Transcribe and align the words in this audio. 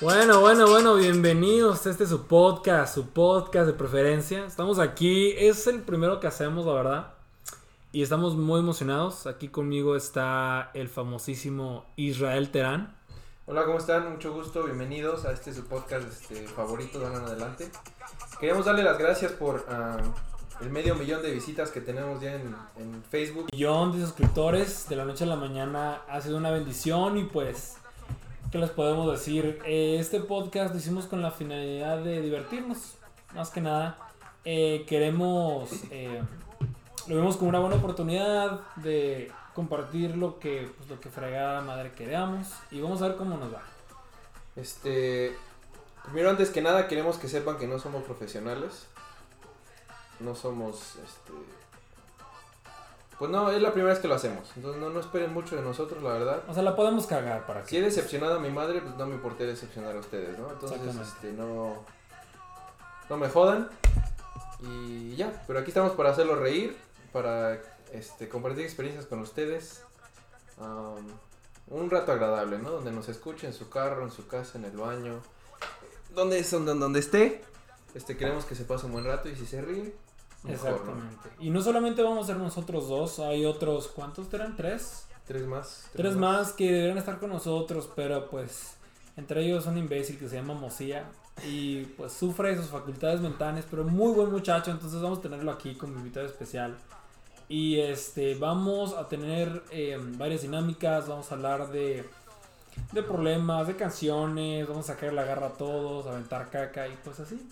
Bueno, 0.00 0.38
bueno, 0.38 0.68
bueno, 0.68 0.94
bienvenidos 0.94 1.84
a 1.84 1.90
este 1.90 2.06
su 2.06 2.28
podcast, 2.28 2.94
su 2.94 3.08
podcast 3.08 3.66
de 3.66 3.72
preferencia. 3.72 4.44
Estamos 4.46 4.78
aquí, 4.78 5.32
es 5.36 5.66
el 5.66 5.82
primero 5.82 6.20
que 6.20 6.28
hacemos, 6.28 6.64
la 6.66 6.72
verdad. 6.72 7.14
Y 7.90 8.04
estamos 8.04 8.36
muy 8.36 8.60
emocionados. 8.60 9.26
Aquí 9.26 9.48
conmigo 9.48 9.96
está 9.96 10.70
el 10.74 10.88
famosísimo 10.88 11.84
Israel 11.96 12.52
Terán. 12.52 12.96
Hola, 13.46 13.64
¿cómo 13.64 13.78
están? 13.78 14.12
Mucho 14.12 14.32
gusto, 14.32 14.62
bienvenidos 14.62 15.24
a 15.24 15.32
este 15.32 15.52
su 15.52 15.64
podcast 15.64 16.06
este, 16.08 16.46
favorito, 16.46 17.00
van 17.00 17.16
adelante. 17.16 17.68
Queremos 18.38 18.66
darle 18.66 18.84
las 18.84 18.98
gracias 18.98 19.32
por 19.32 19.66
ah, 19.68 19.96
el 20.60 20.70
medio 20.70 20.94
millón 20.94 21.22
de 21.22 21.32
visitas 21.32 21.72
que 21.72 21.80
tenemos 21.80 22.20
ya 22.20 22.36
en, 22.36 22.54
en 22.76 23.02
Facebook. 23.02 23.48
Millón 23.50 23.98
de 23.98 24.06
suscriptores 24.06 24.88
de 24.88 24.94
la 24.94 25.04
noche 25.04 25.24
a 25.24 25.26
la 25.26 25.34
mañana 25.34 26.02
ha 26.08 26.20
sido 26.20 26.36
una 26.36 26.52
bendición 26.52 27.18
y 27.18 27.24
pues, 27.24 27.78
¿qué 28.50 28.58
les 28.58 28.70
podemos 28.70 29.10
decir? 29.10 29.60
Eh, 29.64 29.96
este 29.98 30.20
podcast 30.20 30.72
lo 30.72 30.78
hicimos 30.78 31.06
con 31.06 31.22
la 31.22 31.30
finalidad 31.30 31.98
de 31.98 32.22
divertirnos, 32.22 32.94
más 33.34 33.50
que 33.50 33.60
nada. 33.60 33.98
Eh, 34.44 34.84
queremos, 34.88 35.70
eh, 35.90 36.22
lo 37.06 37.16
vemos 37.16 37.36
como 37.36 37.50
una 37.50 37.58
buena 37.58 37.76
oportunidad 37.76 38.60
de 38.76 39.30
compartir 39.54 40.16
lo 40.16 40.38
que, 40.38 40.70
pues, 40.76 40.88
lo 40.88 41.00
que 41.00 41.10
fregada 41.10 41.60
madre 41.60 41.92
queramos 41.92 42.48
y 42.70 42.80
vamos 42.80 43.02
a 43.02 43.08
ver 43.08 43.16
cómo 43.16 43.36
nos 43.36 43.52
va. 43.52 43.62
Este, 44.56 45.36
primero 46.04 46.30
antes 46.30 46.50
que 46.50 46.62
nada 46.62 46.88
queremos 46.88 47.18
que 47.18 47.28
sepan 47.28 47.58
que 47.58 47.66
no 47.66 47.78
somos 47.78 48.02
profesionales. 48.04 48.86
No 50.20 50.34
somos, 50.34 50.96
este, 50.96 51.32
pues 53.18 53.30
no, 53.30 53.50
es 53.50 53.60
la 53.60 53.72
primera 53.72 53.92
vez 53.92 54.00
que 54.00 54.08
lo 54.08 54.14
hacemos. 54.14 54.50
Entonces 54.56 54.80
no, 54.80 54.90
no 54.90 55.00
esperen 55.00 55.32
mucho 55.34 55.56
de 55.56 55.62
nosotros, 55.62 56.02
la 56.02 56.10
verdad. 56.12 56.42
O 56.48 56.54
sea, 56.54 56.62
la 56.62 56.76
podemos 56.76 57.06
cagar 57.06 57.46
para 57.46 57.66
Si 57.66 57.76
he 57.76 57.82
decepcionado 57.82 58.36
a 58.36 58.40
mi 58.40 58.50
madre, 58.50 58.80
pues 58.80 58.94
no 58.96 59.06
me 59.06 59.14
importé 59.14 59.46
decepcionar 59.46 59.96
a 59.96 60.00
ustedes, 60.00 60.38
¿no? 60.38 60.50
Entonces, 60.50 60.80
este, 61.02 61.32
no, 61.32 61.84
no 63.10 63.16
me 63.16 63.28
jodan. 63.28 63.68
Y 64.60 65.14
ya, 65.16 65.42
pero 65.46 65.60
aquí 65.60 65.70
estamos 65.70 65.92
para 65.92 66.10
hacerlos 66.10 66.38
reír, 66.38 66.76
para 67.12 67.60
este, 67.92 68.28
compartir 68.28 68.64
experiencias 68.64 69.06
con 69.06 69.20
ustedes. 69.20 69.82
Am, 70.60 71.06
un 71.68 71.90
rato 71.90 72.12
agradable, 72.12 72.58
¿no? 72.58 72.70
Donde 72.70 72.90
nos 72.92 73.08
escuchen 73.08 73.50
en 73.50 73.54
su 73.54 73.68
carro, 73.68 74.02
en 74.02 74.10
su 74.10 74.26
casa, 74.26 74.58
en 74.58 74.64
el 74.64 74.76
baño. 74.76 75.20
Donde, 76.14 76.38
es- 76.38 76.50
donde, 76.50 76.74
donde 76.74 76.98
esté. 77.00 77.42
Este, 77.94 78.16
queremos 78.16 78.44
que 78.44 78.54
se 78.54 78.64
pase 78.64 78.86
un 78.86 78.92
buen 78.92 79.04
rato 79.04 79.28
y 79.28 79.36
si 79.36 79.46
se 79.46 79.60
ríe, 79.60 79.94
mejor, 80.42 80.70
¿no? 80.70 80.76
Exactamente. 80.76 81.28
Y 81.40 81.50
no 81.50 81.62
solamente 81.62 82.02
vamos 82.02 82.24
a 82.24 82.26
ser 82.28 82.36
nosotros 82.36 82.88
dos, 82.88 83.18
hay 83.18 83.44
otros, 83.44 83.88
¿cuántos 83.88 84.32
eran? 84.32 84.56
¿Tres? 84.56 85.06
Tres 85.26 85.46
más. 85.46 85.90
Tres 85.94 86.16
más 86.16 86.52
que 86.52 86.72
deberían 86.72 86.98
estar 86.98 87.18
con 87.18 87.30
nosotros, 87.30 87.90
pero 87.94 88.30
pues 88.30 88.76
entre 89.16 89.44
ellos 89.44 89.66
un 89.66 89.76
imbécil 89.76 90.18
que 90.18 90.28
se 90.28 90.36
llama 90.36 90.54
Mosía 90.54 91.04
y 91.44 91.84
pues 91.96 92.12
sufre 92.12 92.50
de 92.50 92.62
sus 92.62 92.70
facultades 92.70 93.20
mentales, 93.20 93.66
pero 93.70 93.84
muy 93.84 94.12
buen 94.12 94.30
muchacho, 94.30 94.70
entonces 94.70 95.00
vamos 95.02 95.18
a 95.18 95.22
tenerlo 95.22 95.50
aquí 95.50 95.74
como 95.74 95.98
invitado 95.98 96.26
especial. 96.26 96.76
Y 97.48 97.80
este, 97.80 98.34
vamos 98.34 98.94
a 98.94 99.08
tener 99.08 99.62
eh, 99.70 99.98
varias 100.16 100.42
dinámicas, 100.42 101.08
vamos 101.08 101.30
a 101.30 101.34
hablar 101.34 101.70
de, 101.70 102.08
de 102.92 103.02
problemas, 103.02 103.66
de 103.66 103.76
canciones, 103.76 104.68
vamos 104.68 104.88
a 104.88 104.94
sacar 104.94 105.12
la 105.12 105.24
garra 105.24 105.48
a 105.48 105.52
todos, 105.52 106.06
aventar 106.06 106.50
caca 106.50 106.88
y 106.88 106.96
pues 107.02 107.20
así. 107.20 107.48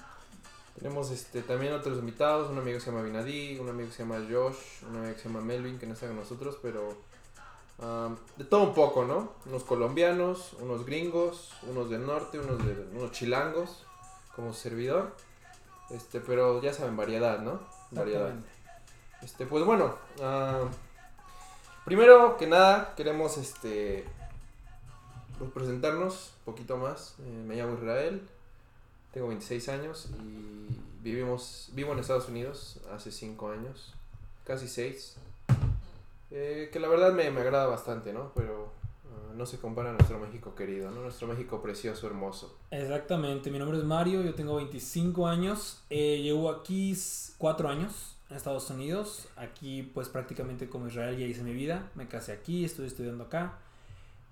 Tenemos 0.78 1.10
este, 1.10 1.42
también 1.42 1.72
otros 1.72 1.98
invitados, 1.98 2.50
un 2.50 2.58
amigo 2.58 2.78
que 2.78 2.84
se 2.84 2.90
llama 2.90 3.02
Binadí, 3.02 3.58
un 3.58 3.68
amigo 3.68 3.88
que 3.88 3.94
se 3.94 4.02
llama 4.02 4.16
Josh, 4.30 4.84
un 4.88 4.96
amigo 4.96 5.14
que 5.14 5.20
se 5.20 5.28
llama 5.28 5.40
Melvin, 5.40 5.78
que 5.78 5.86
no 5.86 5.94
está 5.94 6.06
con 6.06 6.16
nosotros, 6.16 6.58
pero 6.60 6.96
um, 7.78 8.14
de 8.36 8.44
todo 8.44 8.62
un 8.62 8.74
poco, 8.74 9.04
¿no? 9.04 9.32
Unos 9.46 9.64
colombianos, 9.64 10.52
unos 10.60 10.84
gringos, 10.84 11.54
unos 11.62 11.88
del 11.88 12.04
norte, 12.04 12.38
unos, 12.38 12.58
de, 12.58 12.72
unos 12.94 13.10
chilangos, 13.12 13.86
como 14.34 14.52
servidor. 14.52 15.16
Este, 15.88 16.20
pero 16.20 16.60
ya 16.60 16.74
saben, 16.74 16.96
variedad, 16.96 17.38
¿no? 17.40 17.60
Variedad. 17.90 18.34
Este, 19.22 19.46
pues 19.46 19.64
bueno, 19.64 19.94
ah, 20.22 20.64
primero 21.86 22.36
que 22.36 22.46
nada 22.46 22.94
queremos 22.96 23.38
este 23.38 24.04
pues, 25.38 25.50
presentarnos 25.52 26.34
un 26.40 26.52
poquito 26.52 26.76
más. 26.76 27.14
Eh, 27.20 27.44
me 27.46 27.56
llamo 27.56 27.74
Israel, 27.74 28.28
tengo 29.16 29.28
26 29.28 29.70
años 29.70 30.08
y 30.22 31.02
vivimos, 31.02 31.70
vivo 31.72 31.94
en 31.94 32.00
Estados 32.00 32.28
Unidos 32.28 32.78
hace 32.94 33.10
5 33.10 33.50
años, 33.50 33.94
casi 34.44 34.68
6. 34.68 35.16
que 36.28 36.78
la 36.78 36.86
verdad 36.86 37.14
me, 37.14 37.30
me 37.30 37.40
agrada 37.40 37.64
bastante, 37.64 38.12
¿no? 38.12 38.32
Pero 38.34 38.68
ah, 39.06 39.32
no 39.34 39.46
se 39.46 39.56
compara 39.56 39.88
a 39.88 39.92
nuestro 39.94 40.18
México 40.18 40.54
querido, 40.54 40.90
¿no? 40.90 41.00
Nuestro 41.00 41.26
México 41.28 41.62
precioso, 41.62 42.06
hermoso. 42.06 42.58
Exactamente, 42.70 43.50
mi 43.50 43.58
nombre 43.58 43.78
es 43.78 43.84
Mario, 43.84 44.20
yo 44.22 44.34
tengo 44.34 44.56
25 44.56 45.26
años, 45.26 45.80
eh, 45.88 46.20
llevo 46.20 46.50
aquí 46.50 46.94
4 47.38 47.70
años 47.70 48.16
en 48.28 48.36
Estados 48.36 48.68
Unidos, 48.68 49.28
aquí 49.36 49.82
pues 49.94 50.10
prácticamente 50.10 50.68
como 50.68 50.88
Israel 50.88 51.16
ya 51.16 51.24
hice 51.24 51.42
mi 51.42 51.54
vida, 51.54 51.90
me 51.94 52.06
casé 52.06 52.32
aquí, 52.32 52.66
estoy 52.66 52.86
estudiando 52.86 53.24
acá 53.24 53.60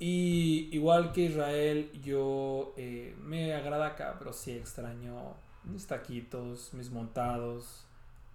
y 0.07 0.69
igual 0.71 1.13
que 1.13 1.23
Israel 1.23 1.91
yo 2.03 2.75
eh, 2.77 3.17
me 3.23 3.55
agrada 3.55 3.87
acá, 3.87 4.17
pero 4.19 4.35
sí 4.35 4.53
extraño 4.53 5.15
mis 5.65 5.87
taquitos, 5.87 6.75
mis 6.75 6.91
montados, 6.91 7.87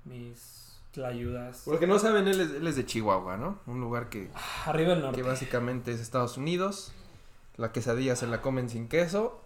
mis 0.04 0.80
tlayudas, 0.92 1.62
Porque 1.66 1.86
no 1.86 2.00
saben, 2.00 2.28
él 2.28 2.42
es, 2.42 2.50
él 2.50 2.66
es 2.66 2.76
de 2.76 2.88
Chihuahua, 2.88 3.38
¿no? 3.38 3.60
Un 3.68 3.82
lugar 3.82 4.10
que, 4.10 4.32
arriba 4.66 4.94
del 4.94 5.02
norte. 5.02 5.22
que 5.22 5.28
básicamente 5.28 5.92
es 5.92 6.00
Estados 6.00 6.38
Unidos. 6.38 6.92
La 7.56 7.72
quesadilla 7.72 8.16
se 8.16 8.26
la 8.26 8.42
comen 8.42 8.68
sin 8.68 8.88
queso 8.88 9.40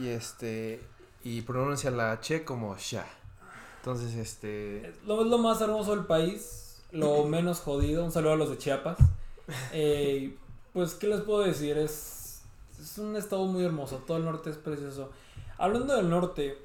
y 0.00 0.06
este 0.10 0.80
y 1.24 1.40
pronuncia 1.40 1.90
la 1.90 2.12
H 2.12 2.44
como 2.44 2.76
sha. 2.76 3.04
Entonces, 3.78 4.14
este 4.14 4.90
Es 4.90 5.04
Lo, 5.04 5.24
lo 5.24 5.38
más 5.38 5.60
hermoso 5.60 5.96
del 5.96 6.06
país, 6.06 6.84
lo 6.92 7.24
menos 7.28 7.58
jodido. 7.58 8.04
Un 8.04 8.12
saludo 8.12 8.34
a 8.34 8.36
los 8.36 8.48
de 8.48 8.58
Chiapas. 8.58 8.98
Eh, 9.72 10.36
pues, 10.72 10.94
¿qué 10.94 11.06
les 11.08 11.20
puedo 11.22 11.40
decir? 11.42 11.76
Es, 11.78 12.42
es 12.80 12.98
un 12.98 13.16
estado 13.16 13.44
muy 13.46 13.64
hermoso. 13.64 14.02
Todo 14.06 14.16
el 14.18 14.24
norte 14.24 14.50
es 14.50 14.56
precioso. 14.56 15.10
Hablando 15.58 15.96
del 15.96 16.08
norte, 16.08 16.56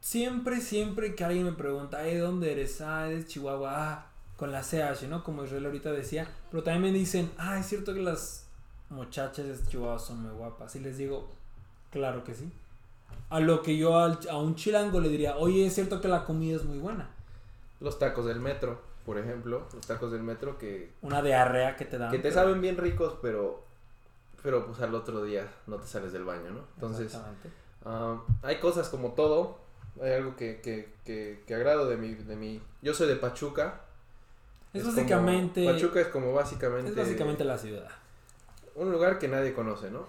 siempre, 0.00 0.60
siempre 0.60 1.14
que 1.14 1.24
alguien 1.24 1.44
me 1.44 1.52
pregunta, 1.52 2.06
"Eh, 2.06 2.14
¿de 2.14 2.20
dónde 2.20 2.52
eres? 2.52 2.80
Ah, 2.80 3.08
eres 3.08 3.26
Chihuahua. 3.26 3.70
Ah, 3.74 4.06
con 4.36 4.52
la 4.52 4.62
CH, 4.62 5.08
¿no? 5.08 5.24
Como 5.24 5.44
Israel 5.44 5.66
ahorita 5.66 5.92
decía. 5.92 6.28
Pero 6.50 6.62
también 6.62 6.92
me 6.92 6.98
dicen, 6.98 7.30
ah, 7.38 7.58
es 7.58 7.66
cierto 7.66 7.94
que 7.94 8.02
las 8.02 8.46
muchachas 8.90 9.46
de 9.46 9.66
Chihuahua 9.70 9.98
son 9.98 10.22
muy 10.22 10.32
guapas. 10.32 10.76
Y 10.76 10.80
les 10.80 10.98
digo, 10.98 11.28
claro 11.90 12.22
que 12.22 12.34
sí. 12.34 12.52
A 13.30 13.40
lo 13.40 13.62
que 13.62 13.76
yo 13.78 13.96
al- 13.98 14.18
a 14.30 14.36
un 14.36 14.54
chilango 14.54 15.00
le 15.00 15.08
diría, 15.08 15.36
oye, 15.36 15.66
es 15.66 15.74
cierto 15.74 16.00
que 16.00 16.08
la 16.08 16.24
comida 16.24 16.56
es 16.56 16.64
muy 16.64 16.78
buena. 16.78 17.10
los 17.78 17.98
tacos 17.98 18.24
del 18.24 18.40
metro, 18.40 18.80
por 19.06 19.16
ejemplo, 19.18 19.66
los 19.72 19.86
tacos 19.86 20.10
del 20.12 20.22
metro 20.22 20.58
que, 20.58 20.92
Una 21.00 21.22
diarrea 21.22 21.76
que 21.76 21.84
te 21.86 21.96
dan. 21.96 22.10
que 22.10 22.18
te 22.18 22.24
pero- 22.24 22.34
saben 22.34 22.60
bien 22.60 22.76
ricos, 22.76 23.16
pero 23.22 23.64
pero 24.42 24.64
pues 24.66 24.80
al 24.80 24.94
otro 24.94 25.24
día 25.24 25.48
no 25.66 25.76
te 25.76 25.86
sales 25.88 26.12
del 26.12 26.24
baño, 26.24 26.50
¿no? 26.50 26.60
Entonces, 26.74 27.06
Exactamente. 27.06 27.50
ah, 27.84 28.20
hay 28.42 28.60
cosas 28.60 28.88
como 28.90 29.12
todo, 29.12 29.58
hay 30.00 30.12
algo 30.12 30.36
que, 30.36 30.60
que, 30.60 30.92
que, 31.04 31.42
que 31.46 31.54
agrado 31.54 31.88
de 31.88 31.96
mi, 31.96 32.14
de 32.14 32.36
mi... 32.36 32.62
Yo 32.80 32.94
soy 32.94 33.08
de 33.08 33.16
Pachuca. 33.16 33.80
Es, 34.72 34.84
básicamente. 34.86 35.64
Pachuca 35.64 36.00
es 36.00 36.08
como 36.08 36.32
básicamente... 36.32 36.90
es 36.90 36.96
básicamente 36.96 37.44
la 37.44 37.58
ciudad. 37.58 37.88
un 38.76 38.92
lugar 38.92 39.18
que 39.18 39.26
nadie 39.26 39.52
conoce, 39.52 39.90
¿no? 39.90 40.06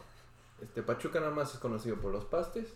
Este 0.61 0.83
Pachuca 0.83 1.19
nada 1.19 1.31
más 1.31 1.53
es 1.55 1.59
conocido 1.59 1.95
por 1.95 2.11
los 2.11 2.25
pastes 2.25 2.67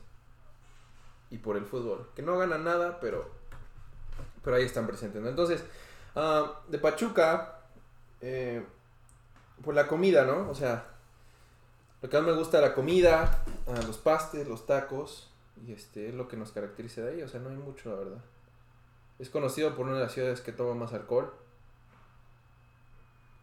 y 1.30 1.38
por 1.38 1.58
el 1.58 1.66
fútbol, 1.66 2.08
que 2.16 2.24
no 2.24 2.38
ganan 2.40 2.64
nada, 2.64 3.00
pero 3.00 3.30
pero 4.44 4.56
ahí 4.56 4.64
están 4.64 4.88
presentes, 4.88 5.22
¿no? 5.22 5.30
Entonces, 5.30 5.64
ah, 6.16 6.61
de 6.67 6.77
Pachuca, 6.79 7.59
eh, 8.22 8.66
por 9.63 9.75
la 9.75 9.87
comida, 9.87 10.25
¿no? 10.25 10.49
O 10.49 10.55
sea, 10.55 10.85
lo 12.02 12.09
que 12.09 12.17
más 12.17 12.25
me 12.28 12.34
gusta 12.34 12.61
la 12.61 12.73
comida, 12.73 13.43
ah, 13.67 13.81
los 13.85 13.97
pastes, 13.97 14.47
los 14.47 14.66
tacos, 14.66 15.29
y 15.66 15.72
este 15.73 16.09
es 16.09 16.13
lo 16.13 16.28
que 16.28 16.37
nos 16.37 16.52
caracteriza 16.52 17.02
de 17.02 17.11
ahí, 17.11 17.22
o 17.22 17.28
sea, 17.28 17.40
no 17.40 17.49
hay 17.49 17.58
mucho, 17.58 17.90
la 17.91 17.97
verdad. 17.97 18.23
Es 19.19 19.29
conocido 19.29 19.75
por 19.75 19.85
una 19.85 19.96
de 19.96 20.03
las 20.03 20.13
ciudades 20.13 20.41
que 20.41 20.52
toma 20.52 20.73
más 20.73 20.93
alcohol, 20.93 21.31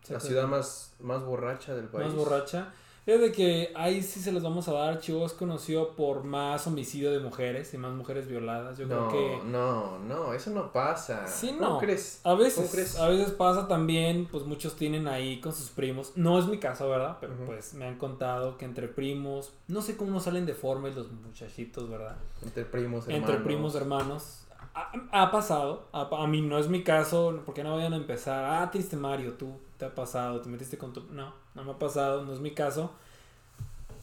la 0.09 0.21
ciudad 0.21 0.47
más, 0.47 0.95
más 1.01 1.23
borracha 1.23 1.75
del 1.75 1.87
país. 1.87 2.07
Más 2.07 2.17
borracha. 2.17 2.73
Fíjate 3.09 3.33
que 3.33 3.73
ahí 3.75 4.03
sí 4.03 4.21
se 4.21 4.33
los 4.33 4.43
vamos 4.43 4.69
a 4.69 4.75
dar. 4.75 5.01
Chihuahua 5.01 5.29
es 5.29 5.33
conocido 5.33 5.97
por 5.97 6.25
más 6.25 6.67
homicidio 6.67 7.11
de 7.11 7.21
mujeres 7.21 7.73
y 7.73 7.79
más 7.79 7.95
mujeres 7.95 8.29
violadas. 8.29 8.77
Yo 8.77 8.85
no, 8.85 9.09
creo 9.09 9.41
que. 9.41 9.47
no, 9.47 9.99
no, 10.01 10.35
eso 10.35 10.51
no 10.51 10.71
pasa. 10.71 11.27
Sí, 11.27 11.55
¿Cómo 11.59 11.71
no. 11.71 11.79
crees? 11.79 12.21
A 12.23 12.33
¿Cómo 12.33 12.43
veces, 12.43 12.71
crees? 12.71 12.99
a 12.99 13.09
veces 13.09 13.31
pasa 13.31 13.67
también, 13.67 14.29
pues 14.31 14.45
muchos 14.45 14.77
tienen 14.77 15.09
ahí 15.09 15.41
con 15.41 15.55
sus 15.55 15.71
primos. 15.71 16.13
No 16.17 16.39
es 16.39 16.45
mi 16.49 16.59
caso, 16.59 16.87
¿verdad? 16.91 17.17
Pero 17.19 17.33
pues 17.47 17.73
me 17.73 17.87
han 17.87 17.97
contado 17.97 18.59
que 18.59 18.67
entre 18.67 18.89
primos, 18.89 19.55
no 19.69 19.81
sé 19.81 19.97
cómo 19.97 20.11
no 20.11 20.21
salen 20.21 20.45
deformes 20.45 20.95
los 20.95 21.11
muchachitos, 21.11 21.89
¿verdad? 21.89 22.15
Entre 22.43 22.67
primos, 22.67 23.09
hermanos. 23.09 23.31
Entre 23.31 23.43
primos, 23.43 23.75
hermanos. 23.75 24.45
Ha, 24.75 24.93
ha 25.13 25.31
pasado, 25.31 25.89
a, 25.93 26.09
a 26.11 26.27
mí 26.27 26.41
no 26.41 26.59
es 26.59 26.69
mi 26.69 26.83
caso, 26.83 27.41
porque 27.45 27.65
no 27.65 27.75
vayan 27.75 27.93
a 27.93 27.97
empezar, 27.97 28.45
ah, 28.45 28.71
triste 28.71 28.97
Mario, 28.97 29.35
tú 29.35 29.59
te 29.77 29.87
ha 29.87 29.95
pasado, 29.95 30.41
te 30.41 30.49
metiste 30.49 30.79
con 30.79 30.93
tu... 30.93 31.03
No, 31.13 31.33
no 31.55 31.65
me 31.65 31.73
ha 31.73 31.79
pasado, 31.79 32.25
no 32.25 32.33
es 32.33 32.41
mi 32.41 32.53
caso. 32.53 32.93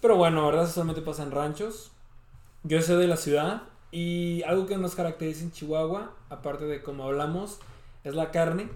Pero 0.02 0.18
bueno, 0.18 0.42
la 0.42 0.48
verdad, 0.48 0.68
solamente 0.68 1.02
pasa 1.02 1.24
en 1.24 1.31
ranchos. 1.31 1.92
Yo 2.63 2.81
soy 2.81 2.98
de 2.98 3.07
la 3.07 3.18
ciudad 3.18 3.63
y 3.92 4.44
algo 4.44 4.66
que 4.66 4.78
nos 4.78 4.96
caracteriza 4.96 5.44
en 5.44 5.52
Chihuahua, 5.52 6.12
aparte 6.30 6.66
de 6.66 6.81
como 6.81 7.06
hablamos, 7.06 7.60
es 8.04 8.16
la 8.16 8.31
carne. 8.31 8.69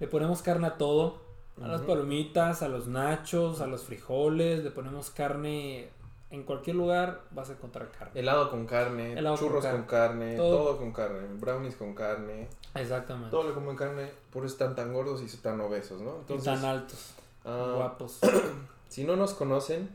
Le 0.00 0.06
ponemos 0.06 0.42
carne 0.42 0.66
a 0.66 0.76
todo. 0.76 1.22
A 1.62 1.68
las 1.68 1.82
palomitas, 1.82 2.62
a 2.62 2.68
los 2.68 2.88
nachos, 2.88 3.60
a 3.60 3.68
los 3.68 3.84
frijoles. 3.84 4.64
Le 4.64 4.70
ponemos 4.72 5.10
carne. 5.10 5.88
En 6.34 6.42
cualquier 6.42 6.74
lugar 6.74 7.20
vas 7.30 7.48
a 7.50 7.52
encontrar 7.52 7.88
carne. 7.96 8.18
Helado 8.18 8.50
con 8.50 8.66
carne, 8.66 9.12
Helado 9.12 9.36
con 9.36 9.46
churros 9.46 9.62
carne. 9.62 9.78
con 9.78 9.86
carne, 9.86 10.36
Todo. 10.36 10.56
todo. 10.64 10.76
con 10.78 10.92
carne, 10.92 11.20
brownies 11.38 11.76
con 11.76 11.94
carne, 11.94 12.48
Exactamente. 12.74 13.30
todo 13.30 13.48
le 13.48 13.54
comen 13.54 13.76
carne, 13.76 14.10
por 14.32 14.44
eso 14.44 14.54
están 14.54 14.74
tan 14.74 14.92
gordos 14.92 15.22
y 15.22 15.36
tan 15.36 15.60
obesos, 15.60 16.00
¿no? 16.00 16.16
y 16.16 16.20
Entonces, 16.22 16.44
tan 16.44 16.64
altos, 16.64 17.10
ah, 17.44 17.72
guapos. 17.76 18.18
si 18.88 19.04
no 19.04 19.14
nos 19.14 19.32
conocen, 19.34 19.88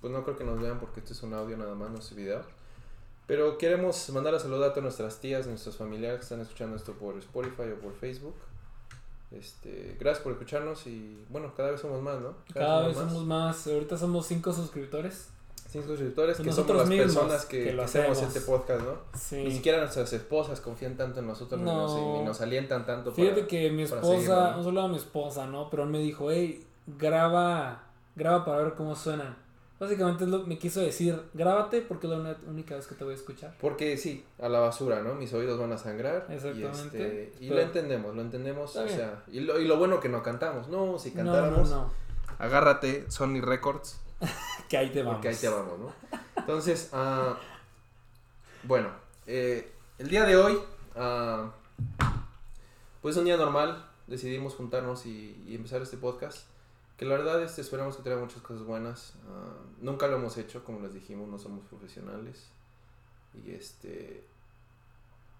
pues 0.00 0.12
no 0.12 0.22
creo 0.22 0.36
que 0.38 0.44
nos 0.44 0.60
vean 0.60 0.78
porque 0.78 1.00
este 1.00 1.14
es 1.14 1.22
un 1.24 1.34
audio 1.34 1.56
nada 1.56 1.74
más, 1.74 1.90
no 1.90 1.98
es 1.98 2.10
un 2.12 2.16
video. 2.18 2.42
Pero 3.26 3.58
queremos 3.58 4.08
mandar 4.10 4.34
a 4.36 4.38
saludar 4.38 4.68
a 4.70 4.72
todas 4.72 4.84
nuestras 4.84 5.18
tías, 5.18 5.46
nuestros 5.48 5.76
familiares 5.76 6.18
que 6.18 6.22
están 6.24 6.40
escuchando 6.42 6.76
esto 6.76 6.92
por 6.92 7.16
Spotify 7.18 7.72
o 7.76 7.80
por 7.80 7.94
Facebook. 7.94 8.34
Este, 9.38 9.96
gracias 9.98 10.22
por 10.22 10.32
escucharnos 10.32 10.86
y 10.86 11.24
bueno, 11.28 11.52
cada 11.56 11.70
vez 11.72 11.80
somos 11.80 12.00
más, 12.02 12.20
¿no? 12.20 12.34
Cada 12.52 12.86
vez 12.86 12.96
somos 12.96 13.24
más. 13.24 13.66
Ahorita 13.66 13.96
somos 13.96 14.26
cinco 14.26 14.52
suscriptores. 14.52 15.28
Cinco 15.68 15.88
suscriptores 15.88 16.36
que 16.36 16.44
Nosotros 16.44 16.82
somos 16.82 16.94
las 16.96 17.06
personas 17.06 17.46
que, 17.46 17.64
que 17.64 17.72
lo 17.72 17.78
que 17.78 17.84
hacemos 17.86 18.10
hacemos. 18.18 18.36
este 18.36 18.48
podcast, 18.48 18.82
¿no? 18.84 18.92
Sí. 19.18 19.36
Ni 19.42 19.50
siquiera 19.52 19.78
nuestras 19.80 20.12
esposas 20.12 20.60
confían 20.60 20.96
tanto 20.96 21.18
en 21.20 21.26
nosotros 21.26 21.60
ni, 21.60 21.66
No. 21.66 21.82
nos, 21.82 22.18
ni 22.18 22.24
nos 22.24 22.40
alientan 22.40 22.86
tanto 22.86 23.10
Fíjate 23.10 23.34
para- 23.34 23.46
que 23.48 23.70
mi 23.70 23.82
esposa, 23.82 24.52
¿no? 24.56 24.62
saludo 24.62 24.82
a 24.82 24.88
mi 24.88 24.96
esposa, 24.96 25.46
¿no? 25.48 25.68
Pero 25.70 25.82
él 25.82 25.88
me 25.90 25.98
dijo, 25.98 26.30
hey, 26.30 26.64
graba, 26.86 27.82
graba 28.14 28.44
para 28.44 28.58
ver 28.62 28.74
cómo 28.74 28.94
suenan. 28.94 29.36
Básicamente 29.78 30.24
es 30.24 30.30
lo, 30.30 30.46
me 30.46 30.56
quiso 30.56 30.80
decir, 30.80 31.20
grábate 31.34 31.80
porque 31.82 32.06
es 32.06 32.12
la 32.12 32.36
única 32.46 32.76
vez 32.76 32.86
que 32.86 32.94
te 32.94 33.02
voy 33.02 33.12
a 33.12 33.16
escuchar. 33.16 33.56
Porque 33.60 33.96
sí, 33.96 34.24
a 34.40 34.48
la 34.48 34.60
basura, 34.60 35.02
¿no? 35.02 35.14
Mis 35.14 35.32
oídos 35.32 35.58
van 35.58 35.72
a 35.72 35.78
sangrar. 35.78 36.26
Exactamente. 36.30 36.98
Y, 36.98 37.34
este, 37.34 37.44
y 37.44 37.48
lo 37.48 37.60
entendemos, 37.60 38.14
lo 38.14 38.22
entendemos. 38.22 38.76
O 38.76 38.88
sea, 38.88 39.24
y 39.30 39.40
lo, 39.40 39.58
y 39.58 39.66
lo 39.66 39.76
bueno 39.76 39.98
que 40.00 40.08
no 40.08 40.22
cantamos. 40.22 40.68
No, 40.68 40.98
si 40.98 41.10
No, 41.10 41.16
cantáramos, 41.16 41.70
no, 41.70 41.76
no. 41.76 41.90
agárrate, 42.38 43.10
Sony 43.10 43.40
Records. 43.40 44.00
Que 44.68 44.78
ahí 44.78 44.90
te 44.90 45.02
vamos. 45.02 45.16
Porque 45.16 45.28
ahí 45.28 45.36
te 45.36 45.48
vamos, 45.48 45.78
¿no? 45.78 45.92
Entonces, 46.36 46.88
ah, 46.92 47.36
bueno, 48.62 48.88
eh, 49.26 49.70
el 49.98 50.08
día 50.08 50.24
de 50.24 50.36
hoy, 50.36 50.58
ah, 50.94 51.50
pues 53.02 53.16
un 53.16 53.24
día 53.24 53.36
normal, 53.36 53.84
decidimos 54.06 54.54
juntarnos 54.54 55.04
y, 55.04 55.42
y 55.46 55.54
empezar 55.56 55.82
este 55.82 55.96
podcast. 55.96 56.46
Que 56.96 57.04
la 57.04 57.16
verdad 57.16 57.42
este, 57.42 57.60
esperamos 57.60 57.96
que 57.96 58.02
traiga 58.02 58.20
muchas 58.20 58.42
cosas 58.42 58.64
buenas. 58.64 59.14
Ah, 59.28 59.54
nunca 59.80 60.06
lo 60.06 60.16
hemos 60.16 60.36
hecho, 60.36 60.64
como 60.64 60.80
les 60.80 60.94
dijimos, 60.94 61.28
no 61.28 61.38
somos 61.38 61.64
profesionales. 61.64 62.50
Y 63.34 63.50
este... 63.50 64.24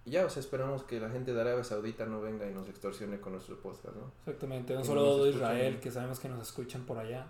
Ya, 0.05 0.25
o 0.25 0.29
sea, 0.29 0.41
esperamos 0.41 0.83
que 0.83 0.99
la 0.99 1.09
gente 1.09 1.33
de 1.33 1.41
Arabia 1.41 1.63
Saudita 1.63 2.05
no 2.05 2.21
venga 2.21 2.47
y 2.47 2.53
nos 2.53 2.69
extorsione 2.69 3.19
con 3.19 3.33
nuestro 3.33 3.59
podcast, 3.59 3.95
¿no? 3.95 4.11
Exactamente. 4.19 4.73
De 4.75 4.81
escuchan. 4.81 5.27
Israel, 5.27 5.79
que 5.79 5.89
sabemos 5.89 6.19
que 6.19 6.29
nos 6.29 6.41
escuchan 6.41 6.85
por 6.85 6.99
allá. 6.99 7.27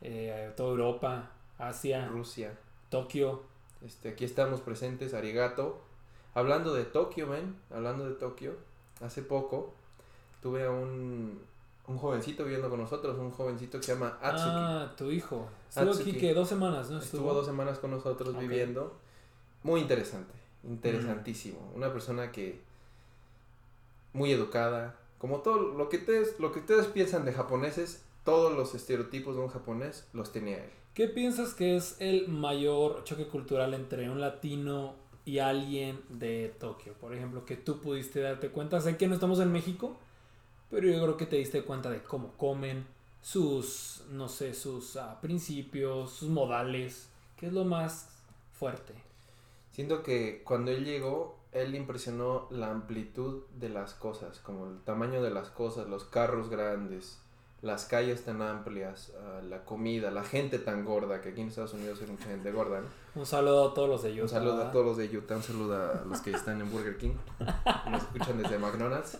Eh, 0.00 0.52
toda 0.56 0.70
Europa, 0.70 1.30
Asia, 1.58 2.08
Rusia. 2.08 2.58
Tokio. 2.88 3.42
Este, 3.82 4.08
aquí 4.08 4.24
estamos 4.24 4.60
presentes, 4.60 5.14
Arigato. 5.14 5.80
Hablando 6.34 6.74
de 6.74 6.84
Tokio, 6.84 7.28
men, 7.28 7.56
hablando 7.70 8.08
de 8.08 8.14
Tokio, 8.14 8.56
hace 9.00 9.22
poco 9.22 9.74
tuve 10.40 10.64
a 10.64 10.70
un, 10.70 11.40
un 11.90 11.98
jovencito 11.98 12.44
viviendo 12.44 12.70
con 12.70 12.80
nosotros, 12.80 13.18
un 13.18 13.32
jovencito 13.32 13.78
que 13.78 13.84
se 13.84 13.94
llama 13.94 14.16
Atsuki. 14.22 14.50
Ah, 14.52 14.94
tu 14.96 15.10
hijo. 15.10 15.48
Estuvo 15.68 15.90
Atsuki. 15.90 16.10
aquí 16.10 16.20
que 16.20 16.34
dos 16.34 16.48
semanas, 16.48 16.88
¿no? 16.88 16.98
Estuvo 16.98 17.34
dos 17.34 17.44
semanas 17.44 17.78
con 17.78 17.90
nosotros 17.90 18.38
viviendo. 18.38 18.96
Muy 19.64 19.80
interesante, 19.80 20.32
interesantísimo. 20.62 21.72
Una 21.74 21.92
persona 21.92 22.30
que 22.30 22.60
muy 24.12 24.32
educada, 24.32 24.96
como 25.18 25.40
todo 25.40 25.74
lo 25.74 25.88
que 25.88 25.98
ustedes, 25.98 26.38
lo 26.38 26.52
que 26.52 26.60
ustedes 26.60 26.86
piensan 26.86 27.24
de 27.24 27.32
japoneses, 27.32 28.04
todos 28.24 28.56
los 28.56 28.74
estereotipos 28.74 29.34
de 29.34 29.42
un 29.42 29.48
japonés 29.48 30.06
los 30.12 30.32
tenía 30.32 30.64
él. 30.64 30.70
¿Qué 30.94 31.08
piensas 31.08 31.54
que 31.54 31.76
es 31.76 31.96
el 32.00 32.28
mayor 32.28 33.04
choque 33.04 33.26
cultural 33.26 33.74
entre 33.74 34.10
un 34.10 34.20
latino 34.20 34.94
y 35.24 35.38
alguien 35.38 36.00
de 36.08 36.54
Tokio? 36.58 36.94
Por 36.94 37.14
ejemplo, 37.14 37.44
que 37.44 37.56
tú 37.56 37.80
pudiste 37.80 38.20
darte 38.20 38.50
cuenta. 38.50 38.80
Sé 38.80 38.96
que 38.96 39.08
no 39.08 39.14
estamos 39.14 39.40
en 39.40 39.52
México, 39.52 39.96
pero 40.70 40.88
yo 40.88 41.02
creo 41.02 41.16
que 41.16 41.26
te 41.26 41.36
diste 41.36 41.62
cuenta 41.62 41.90
de 41.90 42.02
cómo 42.02 42.32
comen, 42.36 42.86
sus, 43.22 44.04
no 44.10 44.28
sé, 44.28 44.54
sus 44.54 44.96
ah, 44.96 45.18
principios, 45.20 46.10
sus 46.12 46.28
modales. 46.28 47.08
¿Qué 47.36 47.46
es 47.46 47.52
lo 47.52 47.64
más 47.64 48.08
fuerte? 48.52 48.94
Siento 49.72 50.02
que 50.02 50.42
cuando 50.44 50.70
él 50.70 50.84
llegó, 50.84 51.38
él 51.52 51.74
impresionó 51.74 52.46
la 52.50 52.70
amplitud 52.70 53.42
de 53.58 53.68
las 53.68 53.94
cosas, 53.94 54.38
como 54.40 54.66
el 54.66 54.78
tamaño 54.80 55.22
de 55.22 55.30
las 55.30 55.48
cosas, 55.48 55.88
los 55.88 56.04
carros 56.04 56.48
grandes, 56.48 57.18
las 57.62 57.84
calles 57.84 58.24
tan 58.24 58.40
amplias, 58.40 59.12
ah, 59.20 59.40
la 59.42 59.64
comida, 59.64 60.10
la 60.10 60.22
gente 60.22 60.58
tan 60.58 60.84
gorda, 60.84 61.20
que 61.20 61.30
aquí 61.30 61.40
en 61.40 61.48
Estados 61.48 61.74
Unidos 61.74 62.00
hay 62.00 62.08
mucha 62.08 62.24
gente 62.26 62.52
gorda, 62.52 62.80
¿no? 62.80 63.20
Un 63.20 63.26
saludo 63.26 63.70
a 63.70 63.74
todos 63.74 63.88
los 63.88 64.02
de 64.02 64.12
Utah. 64.12 64.22
Un 64.22 64.28
saludo 64.28 64.62
a 64.62 64.70
todos 64.70 64.86
los 64.86 64.96
de 64.96 65.16
Utah, 65.16 65.36
un 65.36 65.42
saludo 65.42 65.74
a 65.76 66.04
los 66.06 66.20
que 66.20 66.30
están 66.30 66.60
en 66.60 66.70
Burger 66.70 66.96
King, 66.96 67.14
que 67.84 67.90
nos 67.90 68.02
escuchan 68.02 68.42
desde 68.42 68.58
McDonald's, 68.58 69.18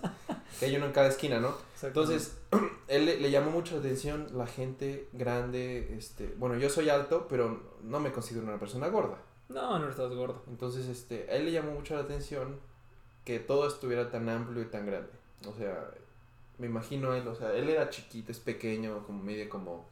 que 0.58 0.66
hay 0.66 0.76
uno 0.76 0.86
en 0.86 0.92
cada 0.92 1.08
esquina, 1.08 1.40
¿no? 1.40 1.54
Entonces, 1.82 2.36
él 2.88 3.06
le, 3.06 3.20
le 3.20 3.30
llamó 3.30 3.50
mucho 3.50 3.74
la 3.74 3.80
atención 3.80 4.26
la 4.34 4.46
gente 4.46 5.08
grande, 5.12 5.94
este, 5.96 6.34
bueno, 6.38 6.56
yo 6.56 6.68
soy 6.68 6.88
alto, 6.88 7.26
pero 7.28 7.62
no 7.82 8.00
me 8.00 8.12
considero 8.12 8.46
una 8.46 8.58
persona 8.58 8.88
gorda. 8.88 9.18
No, 9.48 9.78
no 9.78 9.88
estás 9.88 10.12
gordo. 10.12 10.42
Entonces, 10.48 10.86
este, 10.86 11.26
a 11.30 11.34
él 11.34 11.46
le 11.46 11.52
llamó 11.52 11.72
mucho 11.72 11.94
la 11.94 12.02
atención 12.02 12.58
que 13.24 13.38
todo 13.38 13.66
estuviera 13.66 14.10
tan 14.10 14.28
amplio 14.28 14.62
y 14.62 14.66
tan 14.66 14.86
grande. 14.86 15.10
O 15.46 15.52
sea, 15.54 15.90
me 16.58 16.66
imagino 16.66 17.14
él, 17.14 17.26
o 17.26 17.34
sea, 17.34 17.52
él 17.54 17.68
era 17.68 17.90
chiquito, 17.90 18.32
es 18.32 18.38
pequeño, 18.38 19.04
como 19.06 19.22
mide 19.22 19.48
como 19.48 19.86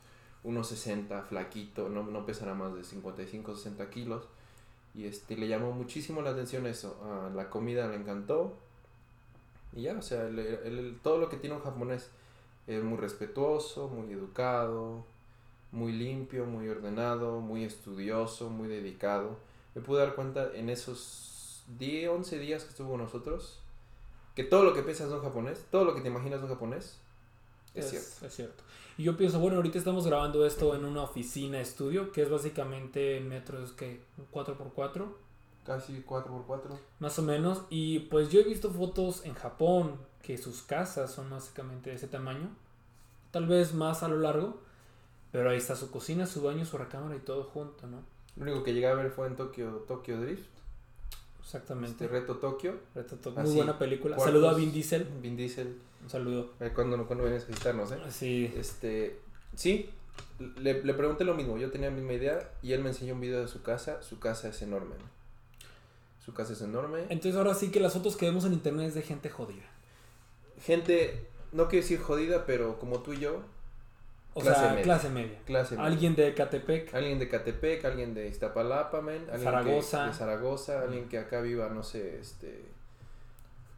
1,60, 0.45 1.25
flaquito, 1.25 1.89
no, 1.89 2.05
no 2.05 2.25
pesará 2.25 2.55
más 2.55 2.75
de 2.75 2.85
55, 2.85 3.57
60 3.57 3.91
kilos. 3.91 4.29
Y 4.95 5.07
este, 5.07 5.37
le 5.37 5.49
llamó 5.49 5.73
muchísimo 5.73 6.23
la 6.23 6.31
atención 6.31 6.67
eso. 6.67 6.99
Ah, 7.03 7.31
la 7.35 7.51
comida 7.51 7.89
le 7.89 7.97
encantó. 7.97 8.57
Y 9.75 9.83
ya, 9.83 9.97
o 9.99 10.03
sea, 10.03 10.27
él- 10.27 10.39
él- 10.39 10.99
todo 11.03 11.19
lo 11.19 11.29
que 11.29 11.37
tiene 11.37 11.57
un 11.57 11.63
japonés 11.63 12.11
es 12.67 12.83
muy 12.83 12.97
respetuoso, 12.99 13.89
muy 13.89 14.13
educado, 14.13 15.05
muy 15.73 15.93
limpio, 15.93 16.45
muy 16.47 16.69
ordenado, 16.69 17.41
muy 17.41 17.65
estudioso, 17.65 18.51
muy 18.51 18.69
dedicado. 18.69 19.37
Me 19.75 19.83
pude 19.83 20.01
dar 20.01 20.15
cuenta 20.15 20.51
en 20.55 20.71
esos 20.71 21.63
10, 21.79 22.09
11 22.11 22.39
días 22.39 22.65
que 22.65 22.71
estuvo 22.71 22.91
con 22.91 23.01
nosotros 23.01 23.61
que 24.35 24.45
todo 24.45 24.63
lo 24.63 24.73
que 24.73 24.83
piensas 24.83 25.09
de 25.09 25.17
un 25.17 25.23
japonés, 25.23 25.65
todo 25.71 25.85
lo 25.85 25.95
que 25.97 26.01
te 26.01 26.09
imaginas 26.09 26.39
de 26.41 26.47
un 26.47 26.53
japonés, 26.53 26.97
es, 27.75 27.91
cierto. 27.91 28.27
Es 28.27 28.35
cierto. 28.35 28.63
Y 28.97 29.03
yo 29.03 29.17
pienso, 29.17 29.41
bueno, 29.41 29.57
ahorita 29.57 29.79
estamos 29.79 30.07
grabando 30.07 30.47
esto 30.47 30.75
en 30.77 30.85
una 30.85 31.03
oficina 31.03 31.61
estudio, 31.61 32.13
que 32.13 32.23
es 32.23 32.31
básicamente 32.31 33.21
metros 33.21 33.73
que 33.73 34.01
4x4, 34.33 35.07
Casi 35.69 36.03
4x4. 36.03 36.77
más 36.99 37.19
o 37.19 37.23
menos. 37.23 37.63
Y 37.71 38.01
pues 38.01 38.31
yo 38.31 38.41
he 38.41 38.45
visto 38.45 38.71
fotos 38.71 39.25
en 39.25 39.35
Japón 39.35 39.97
que 40.23 40.37
sus 40.39 40.63
casas 40.63 41.13
son 41.13 41.31
básicamente 41.31 41.91
de 41.91 41.97
ese 41.97 42.09
tamaño, 42.09 42.49
tal 43.31 43.47
vez 43.47 43.73
más 43.75 44.03
a 44.03 44.09
lo 44.09 44.17
largo, 44.19 44.61
pero 45.31 45.51
ahí 45.51 45.59
está 45.59 45.77
su 45.77 45.91
cocina, 45.91 46.27
su 46.27 46.43
baño, 46.43 46.65
su 46.65 46.77
recámara 46.79 47.15
y 47.17 47.21
todo 47.21 47.45
junto, 47.45 47.87
¿no? 47.87 48.03
Lo 48.37 48.45
único 48.45 48.65
que 48.65 48.73
llegué 48.73 48.87
a 48.89 48.95
ver 48.95 49.11
fue 49.11 49.27
en 49.27 49.37
Tokyo, 49.37 49.85
Tokyo 49.87 50.21
Drift, 50.21 50.49
Exactamente. 51.41 51.91
este 52.05 52.09
reto 52.09 52.37
Tokyo. 52.37 52.75
Reto 52.95 53.17
to- 53.17 53.31
Así, 53.37 53.49
Muy 53.49 53.57
buena 53.57 53.79
película. 53.79 54.17
cuartos. 54.17 54.33
Saludo 54.35 54.51
a 54.51 54.55
Vin 54.55 54.73
Diesel. 54.73 55.05
Vin 55.23 55.37
Diesel, 55.37 55.79
Un 56.03 56.11
saludo. 56.11 56.51
eh, 56.61 56.73
cuando, 56.75 57.07
cuando 57.07 57.25
vienes 57.25 57.45
a 57.45 57.47
visitarnos, 57.49 57.93
¿eh? 57.93 57.99
Sí. 58.11 58.53
Este, 58.57 59.21
sí, 59.55 59.91
le, 60.61 60.83
le 60.83 60.95
pregunté 60.95 61.25
lo 61.25 61.35
mismo, 61.35 61.57
yo 61.59 61.71
tenía 61.71 61.91
la 61.91 61.97
misma 61.97 62.13
idea 62.15 62.51
y 62.63 62.73
él 62.73 62.83
me 62.83 62.89
enseñó 62.91 63.15
un 63.15 63.21
video 63.21 63.41
de 63.41 63.49
su 63.49 63.63
casa, 63.63 64.03
su 64.03 64.19
casa 64.19 64.49
es 64.49 64.61
enorme. 64.63 64.95
¿no? 64.99 65.18
Su 66.29 66.35
casa 66.35 66.53
es 66.53 66.61
enorme. 66.61 67.07
Entonces 67.09 67.37
ahora 67.37 67.55
sí 67.55 67.71
que 67.71 67.81
las 67.81 67.95
fotos 67.95 68.15
que 68.15 68.27
vemos 68.27 68.45
en 68.45 68.53
internet 68.53 68.89
es 68.89 68.95
de 68.95 69.01
gente 69.01 69.31
jodida. 69.31 69.65
Gente, 70.61 71.27
no 71.53 71.69
quiero 71.69 71.83
decir 71.83 71.99
jodida, 72.03 72.45
pero 72.45 72.79
como 72.79 73.01
tú 73.01 73.15
y 73.15 73.21
yo, 73.21 73.41
O 74.35 74.43
Clase 74.43 74.61
sea, 74.61 74.69
media. 74.73 74.83
clase 74.83 75.09
media. 75.09 75.39
clase 75.47 75.75
media. 75.75 75.87
Alguien 75.87 76.15
de 76.17 76.35
Catepec. 76.35 76.95
Alguien 76.95 77.19
de 77.19 77.31
Catepec, 77.31 77.83
alguien 77.87 78.13
de 78.13 78.29
Iztapalapa, 78.29 79.01
men, 79.01 79.23
alguien 79.23 79.43
Zaragoza. 79.43 80.03
Que, 80.03 80.11
de 80.11 80.17
Zaragoza, 80.17 80.83
alguien 80.83 81.09
que 81.09 81.19
acá 81.19 81.41
viva, 81.41 81.71
no 81.71 81.83
sé, 81.83 82.19
este, 82.21 82.63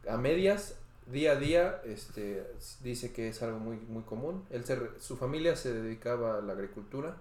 a 0.09 0.17
medias, 0.17 0.75
día 1.05 1.31
a 1.31 1.35
día, 1.37 1.81
este, 1.85 2.45
dice 2.83 3.13
que 3.13 3.29
es 3.29 3.41
algo 3.43 3.59
muy, 3.59 3.77
muy 3.77 4.03
común. 4.03 4.43
Él 4.49 4.65
se, 4.65 4.77
su 4.99 5.15
familia 5.15 5.55
se 5.55 5.71
dedicaba 5.71 6.39
a 6.39 6.41
la 6.41 6.51
agricultura, 6.51 7.15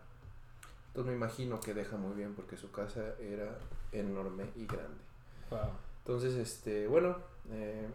entonces 0.89 1.09
me 1.09 1.17
imagino 1.17 1.61
que 1.61 1.73
deja 1.73 1.97
muy 1.97 2.17
bien 2.17 2.35
porque 2.35 2.57
su 2.57 2.73
casa 2.73 3.15
era 3.21 3.57
enorme 3.93 4.47
y 4.57 4.67
grande. 4.67 5.10
Wow. 5.51 5.61
Entonces, 6.05 6.35
este, 6.35 6.87
bueno, 6.87 7.17
eh, 7.53 7.89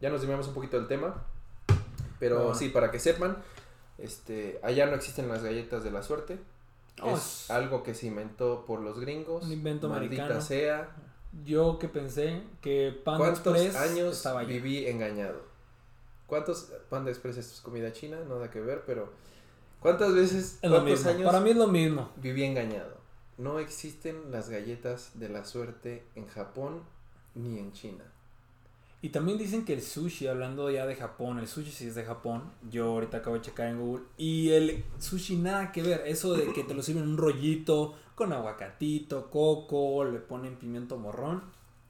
ya 0.00 0.10
nos 0.10 0.20
desviamos 0.20 0.48
un 0.48 0.54
poquito 0.54 0.76
del 0.78 0.86
tema, 0.88 1.22
pero 2.18 2.54
sí, 2.54 2.68
para 2.68 2.90
que 2.90 2.98
sepan, 2.98 3.36
este, 3.98 4.60
allá 4.62 4.86
no 4.86 4.94
existen 4.94 5.28
las 5.28 5.42
galletas 5.42 5.82
de 5.84 5.90
la 5.90 6.02
suerte. 6.02 6.38
No, 6.98 7.14
es 7.16 7.50
algo 7.50 7.82
que 7.82 7.94
se 7.94 8.06
inventó 8.06 8.64
por 8.66 8.80
los 8.80 9.00
gringos. 9.00 9.44
Un 9.44 9.52
invento 9.52 9.88
maldita 9.88 10.22
americano. 10.22 10.40
sea. 10.40 10.90
Yo 11.44 11.78
que 11.78 11.88
pensé 11.88 12.42
que 12.60 12.92
Panda 13.04 13.30
¿Cuántos 13.30 13.56
Express 13.56 13.76
años 13.76 14.16
estaba 14.16 14.42
viví 14.42 14.86
engañado? 14.86 15.40
¿Cuántos 16.26 16.72
Panda 16.88 17.10
Express 17.10 17.38
esto 17.38 17.54
es 17.54 17.60
comida 17.60 17.92
china? 17.92 18.18
Nada 18.28 18.50
que 18.50 18.60
ver, 18.60 18.82
pero 18.84 19.12
¿cuántas 19.80 20.12
veces, 20.12 20.58
Es 20.60 20.70
lo 20.70 20.76
cuántos 20.78 20.98
mismo. 20.98 21.10
años 21.10 21.26
Para 21.26 21.40
mí 21.40 21.50
es 21.50 21.56
lo 21.56 21.68
mismo. 21.68 22.10
viví 22.16 22.44
engañado? 22.44 22.99
No 23.40 23.58
existen 23.58 24.30
las 24.30 24.50
galletas 24.50 25.12
de 25.14 25.30
la 25.30 25.46
suerte 25.46 26.04
en 26.14 26.26
Japón 26.26 26.82
ni 27.34 27.58
en 27.58 27.72
China. 27.72 28.04
Y 29.00 29.08
también 29.08 29.38
dicen 29.38 29.64
que 29.64 29.72
el 29.72 29.80
sushi, 29.80 30.26
hablando 30.26 30.70
ya 30.70 30.84
de 30.84 30.94
Japón, 30.94 31.38
el 31.38 31.48
sushi 31.48 31.70
sí 31.70 31.86
es 31.86 31.94
de 31.94 32.04
Japón. 32.04 32.52
Yo 32.70 32.84
ahorita 32.84 33.16
acabo 33.16 33.36
de 33.36 33.40
checar 33.40 33.68
en 33.68 33.80
Google. 33.80 34.04
Y 34.18 34.50
el 34.50 34.84
sushi 34.98 35.36
nada 35.36 35.72
que 35.72 35.82
ver. 35.82 36.02
Eso 36.04 36.34
de 36.34 36.52
que 36.52 36.64
te 36.64 36.74
lo 36.74 36.82
sirven 36.82 37.04
en 37.04 37.10
un 37.12 37.16
rollito 37.16 37.94
con 38.14 38.34
aguacatito, 38.34 39.30
coco, 39.30 40.04
le 40.04 40.18
ponen 40.18 40.56
pimiento 40.56 40.98
morrón. 40.98 41.42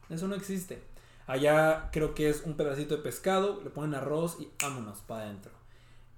Eso 0.08 0.28
no 0.28 0.36
existe. 0.36 0.80
Allá 1.26 1.90
creo 1.90 2.14
que 2.14 2.28
es 2.28 2.42
un 2.44 2.56
pedacito 2.56 2.96
de 2.96 3.02
pescado, 3.02 3.60
le 3.64 3.70
ponen 3.70 3.96
arroz 3.96 4.36
y 4.38 4.48
vámonos 4.62 5.00
para 5.00 5.24
adentro. 5.24 5.50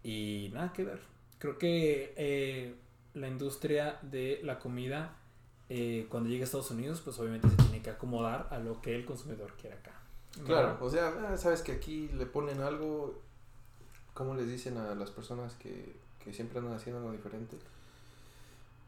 Y 0.03 0.51
nada 0.53 0.75
que 0.75 0.85
ver. 0.85 1.01
Creo 1.39 1.57
que 1.57 2.13
eh, 2.19 2.75
la 3.15 3.29
industria 3.29 3.99
de 4.03 4.41
la 4.43 4.59
comida, 4.59 5.17
eh, 5.75 6.07
cuando 6.11 6.29
llegue 6.29 6.43
a 6.43 6.45
Estados 6.45 6.71
Unidos, 6.71 7.01
pues 7.01 7.19
obviamente 7.19 7.49
se 7.49 7.57
tiene 7.57 7.81
que 7.81 7.89
acomodar 7.89 8.47
a 8.51 8.59
lo 8.59 8.83
que 8.83 8.95
el 8.95 9.07
consumidor 9.07 9.55
quiere 9.59 9.77
acá. 9.77 9.93
Claro, 10.45 10.77
o 10.83 10.91
sea, 10.91 11.15
ah, 11.31 11.37
sabes 11.39 11.63
que 11.63 11.73
aquí 11.73 12.09
le 12.09 12.27
ponen 12.27 12.61
algo, 12.61 13.19
¿cómo 14.13 14.35
les 14.35 14.49
dicen 14.49 14.77
a 14.77 14.95
las 14.95 15.11
personas 15.11 15.55
que, 15.55 15.97
que 16.23 16.35
siempre 16.35 16.59
andan 16.59 16.75
haciendo 16.75 17.01
algo 17.01 17.13
diferente? 17.13 17.57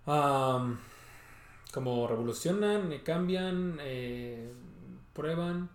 Am, 0.05 0.79
como 1.73 2.07
revolucionan, 2.07 2.93
eh, 2.93 3.03
cambian, 3.03 3.79
eh, 3.81 4.53
prueban. 5.15 5.71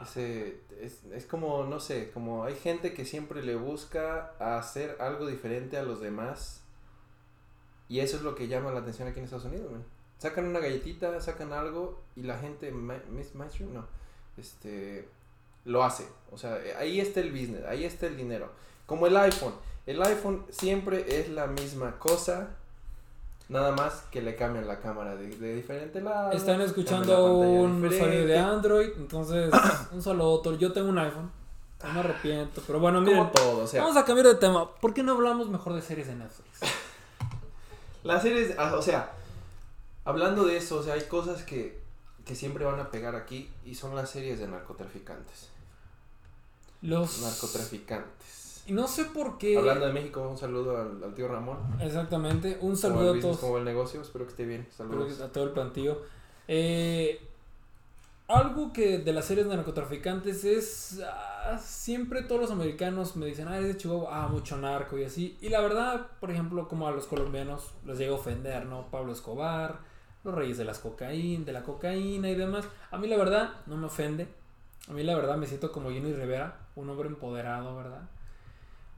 Ese, 0.00 0.60
es, 0.80 1.02
es 1.06 1.26
como, 1.26 1.64
no 1.64 1.80
sé, 1.80 2.12
como 2.12 2.44
hay 2.44 2.54
gente 2.54 2.94
que 2.94 3.04
siempre 3.04 3.42
le 3.42 3.56
busca 3.56 4.34
hacer 4.38 4.98
algo 5.00 5.26
diferente 5.26 5.78
a 5.78 5.82
los 5.82 6.00
demás. 6.00 6.62
Y 7.88 8.00
eso 8.00 8.16
es 8.16 8.22
lo 8.22 8.34
que 8.34 8.48
llama 8.48 8.70
la 8.70 8.80
atención 8.80 9.08
aquí 9.08 9.18
en 9.18 9.24
Estados 9.24 9.46
Unidos, 9.46 9.70
man. 9.70 9.84
Sacan 10.18 10.46
una 10.46 10.58
galletita, 10.58 11.20
sacan 11.20 11.52
algo 11.52 12.00
y 12.16 12.22
la 12.22 12.38
gente, 12.38 12.72
Miss 12.72 13.34
mainstream, 13.34 13.72
no, 13.72 13.86
este, 14.36 15.08
lo 15.64 15.84
hace. 15.84 16.06
O 16.32 16.38
sea, 16.38 16.58
eh, 16.58 16.74
ahí 16.78 17.00
está 17.00 17.20
el 17.20 17.30
business, 17.30 17.64
ahí 17.66 17.84
está 17.84 18.06
el 18.06 18.16
dinero. 18.16 18.50
Como 18.86 19.06
el 19.06 19.16
iPhone. 19.16 19.54
El 19.86 20.02
iPhone 20.02 20.44
siempre 20.50 21.20
es 21.20 21.30
la 21.30 21.46
misma 21.46 21.98
cosa. 21.98 22.50
Nada 23.48 23.72
más 23.72 24.02
que 24.10 24.20
le 24.20 24.36
cambian 24.36 24.66
la 24.66 24.80
cámara 24.80 25.16
de, 25.16 25.28
de 25.28 25.54
diferente 25.54 26.02
lado. 26.02 26.32
Están 26.32 26.60
escuchando 26.60 27.36
un 27.38 27.82
usuario 27.82 28.26
de. 28.26 28.38
Android, 28.38 28.90
entonces 28.96 29.50
un 29.92 30.02
solo 30.02 30.30
otro. 30.30 30.56
Yo 30.56 30.72
tengo 30.72 30.90
un 30.90 30.98
iPhone, 30.98 31.30
no 31.82 31.92
me 31.92 32.00
arrepiento, 32.00 32.60
pero 32.66 32.80
bueno, 32.80 33.00
miren, 33.00 33.30
todo, 33.32 33.64
o 33.64 33.66
sea. 33.66 33.82
vamos 33.82 33.96
a 33.96 34.04
cambiar 34.04 34.26
de 34.26 34.34
tema. 34.34 34.74
¿Por 34.74 34.92
qué 34.92 35.02
no 35.02 35.12
hablamos 35.12 35.48
mejor 35.48 35.72
de 35.72 35.80
series 35.80 36.08
de 36.08 36.16
Netflix? 36.16 36.60
Las 38.04 38.22
series, 38.22 38.54
ah, 38.58 38.74
o 38.76 38.82
sea, 38.82 39.12
hablando 40.04 40.44
de 40.44 40.56
eso, 40.56 40.78
o 40.78 40.82
sea, 40.82 40.94
hay 40.94 41.02
cosas 41.02 41.42
que, 41.42 41.78
que 42.24 42.34
siempre 42.34 42.64
van 42.64 42.80
a 42.80 42.90
pegar 42.90 43.16
aquí 43.16 43.50
y 43.64 43.74
son 43.74 43.94
las 43.94 44.10
series 44.10 44.38
de 44.38 44.48
narcotraficantes. 44.48 45.48
Los 46.82 47.20
Narcotraficantes. 47.22 48.62
Y 48.66 48.72
no 48.72 48.86
sé 48.86 49.06
por 49.06 49.38
qué. 49.38 49.56
Hablando 49.56 49.86
de 49.86 49.92
México, 49.92 50.28
un 50.28 50.38
saludo 50.38 50.76
al, 50.76 51.02
al 51.02 51.14
tío 51.14 51.26
Ramón. 51.26 51.58
Exactamente, 51.80 52.58
un 52.60 52.76
saludo 52.76 53.14
a 53.14 53.20
todos. 53.20 53.38
Como 53.38 53.58
el 53.58 53.64
negocio, 53.64 54.00
espero 54.02 54.26
que 54.26 54.30
esté 54.30 54.44
bien. 54.44 54.68
Saludos. 54.76 55.14
que 55.14 55.22
a 55.22 55.32
todo 55.32 55.44
el 55.44 55.50
plantillo. 55.50 56.02
Eh, 56.46 57.27
algo 58.28 58.72
que 58.74 58.98
de 58.98 59.12
las 59.12 59.24
series 59.24 59.48
de 59.48 59.56
narcotraficantes 59.56 60.44
es. 60.44 61.00
ah, 61.04 61.58
siempre 61.58 62.22
todos 62.22 62.42
los 62.42 62.50
americanos 62.50 63.16
me 63.16 63.26
dicen, 63.26 63.48
ah, 63.48 63.56
eres 63.56 63.68
de 63.68 63.76
Chihuahua, 63.78 64.24
ah, 64.24 64.28
mucho 64.28 64.56
narco 64.58 64.98
y 64.98 65.04
así. 65.04 65.38
Y 65.40 65.48
la 65.48 65.60
verdad, 65.60 66.06
por 66.20 66.30
ejemplo, 66.30 66.68
como 66.68 66.86
a 66.86 66.92
los 66.92 67.06
colombianos 67.06 67.74
les 67.86 67.98
llega 67.98 68.12
a 68.12 68.16
ofender, 68.16 68.66
¿no? 68.66 68.90
Pablo 68.90 69.12
Escobar, 69.12 69.78
los 70.24 70.34
reyes 70.34 70.58
de 70.58 70.64
las 70.64 70.78
cocaína, 70.78 71.46
de 71.46 71.52
la 71.52 71.62
cocaína 71.62 72.28
y 72.28 72.34
demás. 72.34 72.66
A 72.90 72.98
mí 72.98 73.08
la 73.08 73.16
verdad 73.16 73.50
no 73.66 73.76
me 73.76 73.86
ofende. 73.86 74.28
A 74.88 74.92
mí 74.92 75.02
la 75.02 75.14
verdad 75.14 75.36
me 75.36 75.46
siento 75.46 75.72
como 75.72 75.90
Jenny 75.90 76.12
Rivera, 76.12 76.58
un 76.76 76.88
hombre 76.90 77.08
empoderado, 77.08 77.76
¿verdad? 77.76 78.08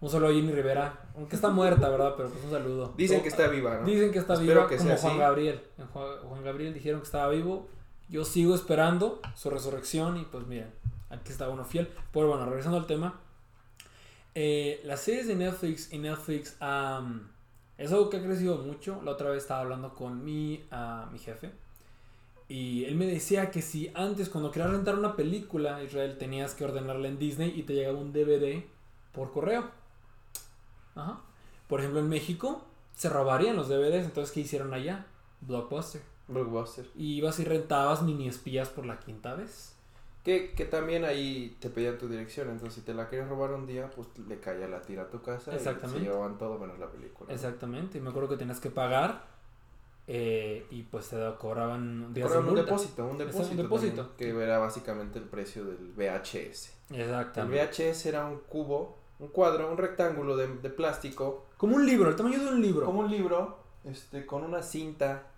Un 0.00 0.08
saludo 0.08 0.30
a 0.30 0.32
Jenny 0.32 0.52
Rivera, 0.52 0.98
aunque 1.14 1.36
está 1.36 1.50
muerta, 1.50 1.88
¿verdad? 1.88 2.14
Pero 2.16 2.30
pues 2.30 2.42
un 2.44 2.50
saludo. 2.50 2.94
Dicen 2.96 3.22
que 3.22 3.28
está 3.28 3.46
viva, 3.48 3.78
¿no? 3.78 3.86
Dicen 3.86 4.10
que 4.10 4.18
está 4.18 4.34
Espero 4.34 4.52
viva 4.54 4.68
que 4.68 4.76
como 4.76 4.88
sea 4.88 4.98
Juan 4.98 5.12
así. 5.12 5.20
Gabriel. 5.20 5.60
En 5.78 5.86
Juan, 5.88 6.06
Juan 6.28 6.42
Gabriel 6.44 6.74
dijeron 6.74 7.00
que 7.00 7.06
estaba 7.06 7.28
vivo. 7.28 7.68
Yo 8.10 8.24
sigo 8.24 8.54
esperando 8.54 9.20
su 9.36 9.50
resurrección 9.50 10.16
y 10.18 10.24
pues 10.24 10.46
miren, 10.46 10.70
aquí 11.10 11.30
está 11.32 11.48
uno 11.48 11.64
fiel. 11.64 11.88
Pero 12.12 12.28
bueno, 12.28 12.44
regresando 12.44 12.76
al 12.78 12.86
tema. 12.86 13.20
eh, 14.34 14.80
las 14.84 15.00
series 15.00 15.26
de 15.28 15.36
Netflix 15.36 15.92
y 15.92 15.98
Netflix 15.98 16.56
es 17.78 17.92
algo 17.92 18.10
que 18.10 18.16
ha 18.18 18.22
crecido 18.22 18.58
mucho. 18.58 19.00
La 19.04 19.12
otra 19.12 19.30
vez 19.30 19.42
estaba 19.42 19.60
hablando 19.60 19.94
con 19.94 20.24
mi, 20.24 20.64
ah, 20.70 21.08
mi 21.12 21.18
jefe. 21.18 21.52
Y 22.48 22.84
él 22.84 22.96
me 22.96 23.06
decía 23.06 23.50
que 23.52 23.62
si 23.62 23.92
antes 23.94 24.28
cuando 24.28 24.50
querías 24.50 24.72
rentar 24.72 24.98
una 24.98 25.14
película, 25.14 25.82
Israel, 25.84 26.18
tenías 26.18 26.54
que 26.54 26.64
ordenarla 26.64 27.06
en 27.08 27.18
Disney 27.18 27.52
y 27.56 27.62
te 27.62 27.74
llegaba 27.74 27.98
un 27.98 28.12
DVD 28.12 28.64
por 29.12 29.30
correo. 29.32 29.70
Ajá. 30.96 31.20
Por 31.68 31.78
ejemplo, 31.80 32.00
en 32.00 32.08
México 32.08 32.64
se 32.96 33.08
robarían 33.08 33.54
los 33.56 33.68
DVDs, 33.68 34.04
entonces 34.04 34.32
¿qué 34.34 34.40
hicieron 34.40 34.74
allá? 34.74 35.06
Blockbuster. 35.40 36.02
Blockbuster. 36.30 36.86
Y 36.96 37.14
ibas 37.16 37.38
y 37.40 37.44
rentabas 37.44 38.02
mini 38.02 38.28
espías 38.28 38.68
por 38.68 38.86
la 38.86 38.98
quinta 38.98 39.34
vez. 39.34 39.74
Que, 40.24 40.52
que 40.52 40.66
también 40.66 41.04
ahí 41.06 41.56
te 41.60 41.70
pedían 41.70 41.96
tu 41.96 42.06
dirección, 42.06 42.50
entonces 42.50 42.74
si 42.74 42.80
te 42.82 42.92
la 42.92 43.08
querías 43.08 43.28
robar 43.30 43.52
un 43.52 43.66
día, 43.66 43.90
pues 43.96 44.06
le 44.28 44.38
caía 44.38 44.68
la 44.68 44.82
tira 44.82 45.04
a 45.04 45.08
tu 45.08 45.22
casa 45.22 45.54
Exactamente. 45.54 46.00
y 46.00 46.02
se 46.04 46.06
llevaban 46.10 46.36
todo 46.36 46.58
menos 46.58 46.78
la 46.78 46.88
película. 46.90 47.32
Exactamente. 47.32 47.96
Y 47.96 48.00
me 48.02 48.10
acuerdo 48.10 48.28
que 48.28 48.36
tenías 48.36 48.60
que 48.60 48.68
pagar 48.70 49.24
eh, 50.06 50.66
y 50.70 50.82
pues 50.82 51.08
te 51.08 51.16
cobraban 51.38 52.12
días 52.12 52.28
de 52.28 52.34
Cobraban 52.34 52.44
un 52.48 52.54
multa. 52.54 52.62
depósito, 52.64 53.06
un 53.06 53.16
depósito, 53.18 53.50
un 53.50 53.56
depósito. 53.56 54.06
también, 54.08 54.36
que 54.36 54.42
era 54.44 54.58
básicamente 54.58 55.18
el 55.18 55.24
precio 55.24 55.64
del 55.64 55.92
VHS. 55.96 56.72
El 56.90 57.00
Exactamente. 57.02 57.64
VHS 57.92 58.06
era 58.06 58.26
un 58.26 58.40
cubo, 58.40 58.98
un 59.20 59.28
cuadro, 59.28 59.70
un 59.70 59.78
rectángulo 59.78 60.36
de, 60.36 60.48
de 60.48 60.68
plástico, 60.70 61.46
Como 61.56 61.76
un 61.76 61.86
libro, 61.86 62.10
el 62.10 62.16
tamaño 62.16 62.40
de 62.40 62.48
un 62.48 62.60
libro. 62.60 62.84
como 62.84 63.00
un 63.00 63.10
libro, 63.10 63.58
este, 63.84 64.26
con 64.26 64.42
una 64.44 64.62
cinta 64.62 65.28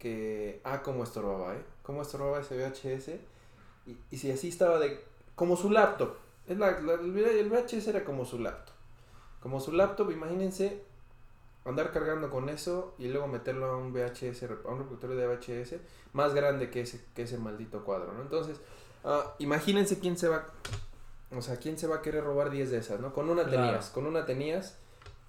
que, 0.00 0.60
ah, 0.64 0.82
como 0.82 1.04
estorbaba, 1.04 1.54
¿eh? 1.54 1.62
Como 1.84 2.02
estorbaba 2.02 2.40
ese 2.40 2.56
VHS. 2.56 3.10
Y, 3.86 3.96
y 4.10 4.16
si 4.18 4.30
así 4.32 4.48
estaba 4.48 4.78
de, 4.80 5.00
como 5.36 5.56
su 5.56 5.70
laptop. 5.70 6.14
Es 6.48 6.58
la, 6.58 6.80
la- 6.80 6.94
el 6.94 7.48
VHS 7.50 7.86
era 7.88 8.02
como 8.04 8.24
su 8.24 8.38
laptop. 8.40 8.74
Como 9.40 9.60
su 9.60 9.70
laptop, 9.72 10.10
imagínense 10.10 10.82
andar 11.64 11.92
cargando 11.92 12.30
con 12.30 12.48
eso 12.48 12.94
y 12.98 13.08
luego 13.08 13.26
meterlo 13.28 13.66
a 13.66 13.76
un 13.76 13.92
VHS, 13.92 14.42
a 14.44 14.68
un 14.70 14.78
reproductor 14.78 15.10
de 15.14 15.26
VHS 15.26 15.74
más 16.14 16.34
grande 16.34 16.70
que 16.70 16.80
ese, 16.80 17.04
que 17.14 17.22
ese 17.22 17.38
maldito 17.38 17.84
cuadro, 17.84 18.12
¿no? 18.12 18.22
Entonces, 18.22 18.58
ah, 19.04 19.34
imagínense 19.38 19.98
quién 19.98 20.16
se 20.16 20.28
va, 20.28 20.46
o 21.30 21.42
sea, 21.42 21.58
quién 21.58 21.78
se 21.78 21.86
va 21.86 21.96
a 21.96 22.02
querer 22.02 22.24
robar 22.24 22.50
10 22.50 22.70
de 22.70 22.78
esas, 22.78 23.00
¿no? 23.00 23.12
Con 23.12 23.28
una 23.28 23.44
Claro. 23.44 23.62
tenías, 23.66 23.90
con 23.90 24.06
una 24.06 24.24
tenías. 24.26 24.78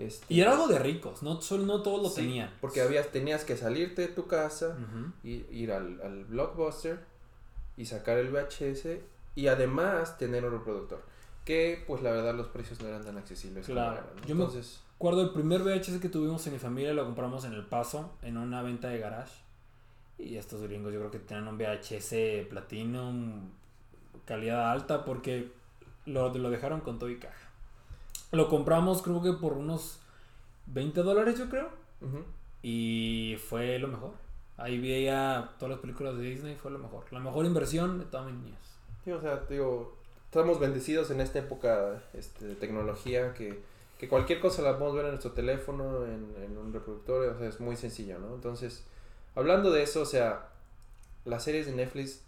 Este, 0.01 0.25
Y 0.33 0.41
era 0.41 0.51
algo 0.53 0.67
de 0.67 0.79
ricos, 0.79 1.21
no, 1.23 1.41
solo, 1.41 1.65
no 1.65 1.81
todos 1.81 2.01
lo 2.01 2.09
Sí, 2.09 2.21
tenían. 2.21 2.51
Porque 2.61 2.81
habías, 2.81 3.07
tenías 3.11 3.43
que 3.43 3.55
salirte 3.57 4.01
de 4.03 4.07
tu 4.09 4.27
casa, 4.27 4.77
y 5.23 5.45
ir 5.51 5.71
al, 5.71 6.01
al 6.01 6.25
blockbuster 6.25 6.99
y 7.77 7.85
sacar 7.85 8.17
el 8.17 8.29
VHS 8.31 8.99
y 9.35 9.47
además 9.47 10.17
tener 10.17 10.43
un 10.45 10.51
reproductor. 10.51 11.01
Que 11.45 11.83
pues 11.87 12.01
la 12.03 12.11
verdad 12.11 12.35
los 12.35 12.47
precios 12.47 12.79
no 12.81 12.87
eran 12.87 13.03
tan 13.03 13.17
accesibles 13.17 13.65
Claro. 13.65 14.01
Yo 14.27 14.35
me- 14.35 14.43
Entonces, 14.43 14.81
Recuerdo 15.01 15.21
el 15.23 15.29
primer 15.31 15.63
VHS 15.63 15.99
que 15.99 16.09
tuvimos 16.09 16.45
en 16.45 16.53
mi 16.53 16.59
familia, 16.59 16.93
lo 16.93 17.03
compramos 17.05 17.43
en 17.45 17.53
El 17.53 17.65
Paso, 17.65 18.13
en 18.21 18.37
una 18.37 18.61
venta 18.61 18.89
de 18.89 18.99
garage. 18.99 19.33
Y 20.19 20.35
estos 20.35 20.61
gringos 20.61 20.93
yo 20.93 20.99
creo 20.99 21.09
que 21.09 21.17
tenían 21.17 21.47
un 21.47 21.57
VHS 21.57 22.45
Platinum, 22.47 23.49
calidad 24.25 24.71
alta, 24.71 25.03
porque 25.03 25.51
lo, 26.05 26.31
lo 26.33 26.49
dejaron 26.51 26.81
con 26.81 26.99
todo 26.99 27.09
y 27.09 27.17
caja. 27.17 27.49
Lo 28.31 28.47
compramos 28.47 29.01
creo 29.01 29.21
que 29.21 29.33
por 29.33 29.53
unos 29.53 29.99
20 30.67 31.01
dólares 31.01 31.37
yo 31.37 31.49
creo. 31.49 31.69
Y 32.63 33.37
fue 33.49 33.77
lo 33.79 33.87
mejor. 33.87 34.11
Ahí 34.57 34.79
veía 34.79 35.51
todas 35.57 35.71
las 35.71 35.79
películas 35.79 36.15
de 36.17 36.23
Disney, 36.23 36.55
fue 36.55 36.71
lo 36.71 36.79
mejor. 36.79 37.05
La 37.11 37.19
mejor 37.19 37.45
inversión 37.45 37.99
de 37.99 38.05
toda 38.05 38.25
mi 38.25 38.33
niñez. 38.33 38.59
Sí, 39.03 39.11
o 39.11 39.19
sea, 39.19 39.37
digo, 39.49 39.97
estamos 40.25 40.59
bendecidos 40.59 41.09
en 41.11 41.21
esta 41.21 41.39
época 41.39 42.01
este, 42.13 42.45
de 42.45 42.55
tecnología 42.55 43.33
que, 43.33 43.59
que 43.99 44.07
cualquier 44.07 44.39
cosa 44.39 44.61
la 44.61 44.77
podemos 44.77 44.95
ver 44.95 45.05
en 45.05 45.11
nuestro 45.11 45.31
teléfono, 45.31 46.05
en, 46.05 46.35
en 46.43 46.57
un 46.57 46.71
reproductor, 46.71 47.27
o 47.29 47.37
sea, 47.39 47.47
es 47.47 47.59
muy 47.59 47.75
sencillo, 47.75 48.19
¿no? 48.19 48.35
Entonces, 48.35 48.83
hablando 49.35 49.71
de 49.71 49.81
eso, 49.81 50.01
o 50.01 50.05
sea, 50.05 50.49
las 51.25 51.43
series 51.43 51.65
de 51.65 51.73
Netflix, 51.73 52.21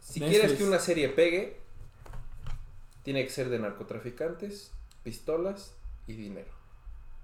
si 0.00 0.20
Netflix. 0.20 0.38
quieres 0.38 0.58
que 0.58 0.64
una 0.64 0.78
serie 0.78 1.08
pegue, 1.08 1.56
tiene 3.02 3.24
que 3.24 3.30
ser 3.30 3.48
de 3.48 3.58
narcotraficantes, 3.58 4.72
pistolas 5.02 5.74
y 6.06 6.14
dinero. 6.14 6.50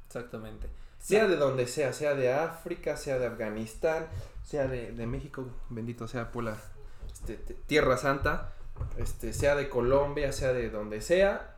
Exactamente. 0.06 0.68
Sea 0.98 1.26
de 1.26 1.36
donde 1.36 1.66
sea, 1.66 1.92
sea 1.92 2.14
de 2.14 2.32
África, 2.32 2.96
sea 2.96 3.18
de 3.18 3.26
Afganistán, 3.26 4.06
sea 4.44 4.66
de, 4.66 4.92
de 4.92 5.06
México, 5.06 5.46
bendito 5.68 6.08
sea 6.08 6.32
por 6.32 6.44
la 6.44 6.56
este, 7.12 7.36
Tierra 7.66 7.96
Santa, 7.96 8.54
este, 8.96 9.32
sea 9.32 9.54
de 9.54 9.68
Colombia, 9.68 10.32
sea 10.32 10.52
de 10.52 10.70
donde 10.70 11.00
sea, 11.00 11.56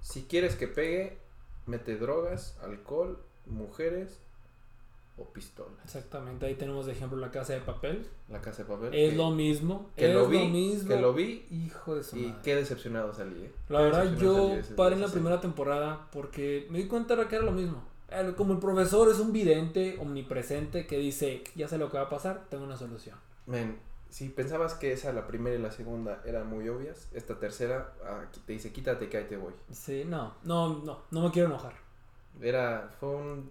si 0.00 0.24
quieres 0.24 0.56
que 0.56 0.68
pegue, 0.68 1.18
mete 1.66 1.96
drogas, 1.96 2.56
alcohol, 2.62 3.22
mujeres 3.46 4.20
o 5.18 5.24
pistolas. 5.24 5.78
Exactamente. 5.84 6.46
Ahí 6.46 6.54
tenemos 6.54 6.86
de 6.86 6.92
ejemplo 6.92 7.18
la 7.18 7.30
casa 7.30 7.52
de 7.54 7.60
papel. 7.60 8.06
La 8.28 8.40
casa 8.40 8.62
de 8.62 8.68
papel. 8.68 8.94
Es 8.94 9.10
que- 9.10 9.16
lo 9.16 9.30
mismo. 9.30 9.90
que 9.96 10.08
es 10.08 10.14
lo 10.14 10.28
vi, 10.28 10.48
mismo. 10.48 10.88
que 10.88 11.00
lo 11.00 11.12
vi 11.14 11.46
Hijo 11.50 11.94
de 11.96 12.02
su 12.02 12.16
y 12.16 12.26
madre. 12.26 12.40
qué 12.44 12.56
decepcionado 12.56 13.12
salí. 13.12 13.44
¿eh? 13.44 13.52
La 13.68 13.78
Qué 13.78 13.84
verdad, 13.84 14.16
yo 14.16 14.56
paré 14.76 14.94
en 14.96 15.02
la 15.02 15.08
primera 15.08 15.40
temporada 15.40 16.08
porque 16.12 16.66
me 16.70 16.78
di 16.78 16.86
cuenta 16.86 17.16
de 17.16 17.26
que 17.28 17.36
era 17.36 17.44
lo 17.44 17.52
mismo. 17.52 17.82
Como 18.36 18.54
el 18.54 18.58
profesor 18.58 19.10
es 19.10 19.18
un 19.20 19.32
vidente 19.32 19.98
omnipresente 20.00 20.86
que 20.86 20.96
dice, 20.98 21.44
ya 21.54 21.68
sé 21.68 21.76
lo 21.76 21.90
que 21.90 21.98
va 21.98 22.04
a 22.04 22.08
pasar, 22.08 22.46
tengo 22.48 22.64
una 22.64 22.76
solución. 22.76 23.16
Men, 23.46 23.78
si 24.08 24.30
pensabas 24.30 24.72
que 24.72 24.92
esa, 24.92 25.12
la 25.12 25.26
primera 25.26 25.54
y 25.56 25.58
la 25.60 25.70
segunda 25.70 26.22
eran 26.24 26.46
muy 26.48 26.66
obvias, 26.70 27.08
esta 27.12 27.38
tercera 27.38 27.92
ah, 28.04 28.24
te 28.46 28.52
dice 28.54 28.72
quítate 28.72 29.10
que 29.10 29.18
ahí 29.18 29.24
te 29.28 29.36
voy. 29.36 29.52
Sí, 29.72 30.04
no, 30.06 30.32
no, 30.44 30.78
no, 30.84 31.02
no 31.10 31.22
me 31.22 31.30
quiero 31.30 31.48
enojar. 31.48 31.74
Era, 32.40 32.90
fue 32.98 33.10
un... 33.10 33.50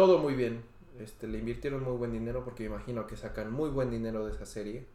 Todo 0.00 0.16
muy 0.16 0.32
bien. 0.32 0.62
Este, 0.98 1.28
le 1.28 1.36
invirtieron 1.36 1.84
muy 1.84 1.92
buen 1.92 2.10
dinero 2.10 2.42
porque 2.42 2.62
me 2.62 2.76
imagino 2.76 3.06
que 3.06 3.18
sacan 3.18 3.52
muy 3.52 3.68
buen 3.68 3.90
dinero 3.90 4.24
de 4.24 4.32
esa 4.32 4.46
serie. 4.46 4.86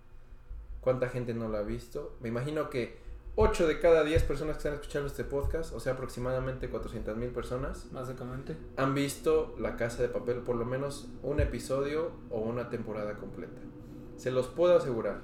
¿Cuánta 0.81 1.09
gente 1.09 1.35
no 1.35 1.47
la 1.47 1.59
ha 1.59 1.61
visto? 1.61 2.17
Me 2.21 2.29
imagino 2.29 2.71
que 2.71 2.97
8 3.35 3.67
de 3.67 3.79
cada 3.79 4.03
10 4.03 4.23
personas 4.23 4.55
que 4.55 4.61
están 4.61 4.73
escuchando 4.73 5.05
este 5.05 5.23
podcast, 5.23 5.75
o 5.75 5.79
sea, 5.79 5.93
aproximadamente 5.93 6.69
400 6.69 7.17
mil 7.17 7.29
personas, 7.29 7.85
Básicamente. 7.91 8.57
han 8.77 8.95
visto 8.95 9.53
La 9.59 9.75
Casa 9.75 10.01
de 10.01 10.09
Papel 10.09 10.37
por 10.37 10.55
lo 10.55 10.65
menos 10.65 11.07
un 11.21 11.39
episodio 11.39 12.09
o 12.31 12.39
una 12.39 12.71
temporada 12.71 13.13
completa. 13.13 13.61
Se 14.17 14.31
los 14.31 14.47
puedo 14.47 14.75
asegurar. 14.75 15.21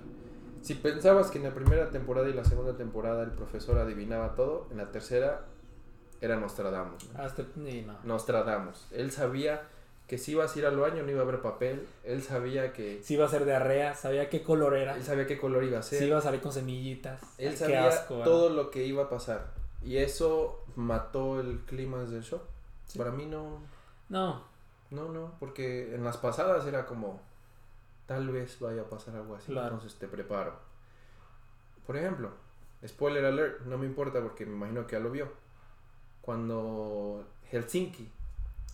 Si 0.62 0.76
pensabas 0.76 1.32
que 1.32 1.40
en 1.40 1.46
la 1.46 1.56
primera 1.56 1.90
temporada 1.90 2.30
y 2.30 2.34
la 2.34 2.46
segunda 2.46 2.78
temporada 2.78 3.24
el 3.24 3.32
profesor 3.32 3.80
adivinaba 3.80 4.36
todo, 4.36 4.68
en 4.70 4.78
la 4.78 4.92
tercera 4.92 5.48
era 6.22 6.38
Nostradamus. 6.38 7.10
¿no? 7.12 7.22
Hasta, 7.22 7.44
no. 7.56 7.96
Nostradamus. 8.04 8.88
Él 8.92 9.12
sabía 9.12 9.64
que 10.08 10.18
si 10.18 10.32
ibas 10.34 10.56
a 10.56 10.60
ir 10.60 10.66
al 10.66 10.78
baño 10.78 11.04
no 11.04 11.10
iba 11.12 11.22
a 11.22 11.24
haber 11.24 11.42
papel. 11.42 11.88
Él 12.04 12.22
sabía 12.22 12.74
que... 12.74 13.02
Si 13.04 13.16
iba 13.16 13.26
a 13.26 13.30
ser 13.30 13.46
diarrea, 13.46 13.96
sabía 13.96 14.30
qué 14.30 14.44
color 14.44 14.76
era. 14.76 14.96
Él 14.96 15.04
sabía 15.04 15.26
qué 15.26 15.38
color 15.38 15.64
iba 15.64 15.80
a 15.80 15.84
ser. 15.84 16.00
Si 16.00 16.06
iba 16.06 16.18
a 16.18 16.22
salir 16.22 16.42
con 16.42 16.52
semillitas. 16.52 17.22
Él 17.38 17.50
Ay, 17.50 17.58
sabía 17.58 17.88
asco, 17.88 18.16
¿verdad? 18.18 18.26
todo 18.32 18.50
lo 18.50 18.70
que 18.72 18.84
iba 18.86 19.04
a 19.04 19.10
pasar. 19.10 19.54
Y 19.84 19.98
eso 19.98 20.64
mató 20.76 21.40
el 21.40 21.60
clima 21.62 22.04
del 22.04 22.24
show. 22.24 22.42
Sí. 22.86 22.98
Para 23.00 23.12
mí 23.12 23.26
no... 23.26 23.60
No, 24.10 24.44
No, 24.90 25.08
no, 25.14 25.34
porque 25.40 25.96
en 25.96 26.04
las 26.04 26.18
pasadas 26.18 26.66
era 26.68 26.86
como, 26.86 27.22
tal 28.06 28.28
vez 28.30 28.60
vaya 28.60 28.82
a 28.82 28.90
pasar 28.90 29.16
algo 29.16 29.36
así, 29.36 29.54
Claro. 29.54 29.76
entonces 29.76 29.98
te 29.98 30.10
preparo. 30.10 30.54
Por 31.88 31.96
ejemplo, 31.96 32.32
spoiler 32.86 33.24
alert, 33.24 33.62
no 33.62 33.78
me 33.78 33.86
importa 33.86 34.22
porque 34.22 34.46
me 34.46 34.54
imagino 34.54 34.86
que 34.86 34.98
ya 34.98 35.00
lo 35.00 35.10
vio. 35.10 35.32
Cuando 36.22 37.26
Helsinki, 37.52 38.10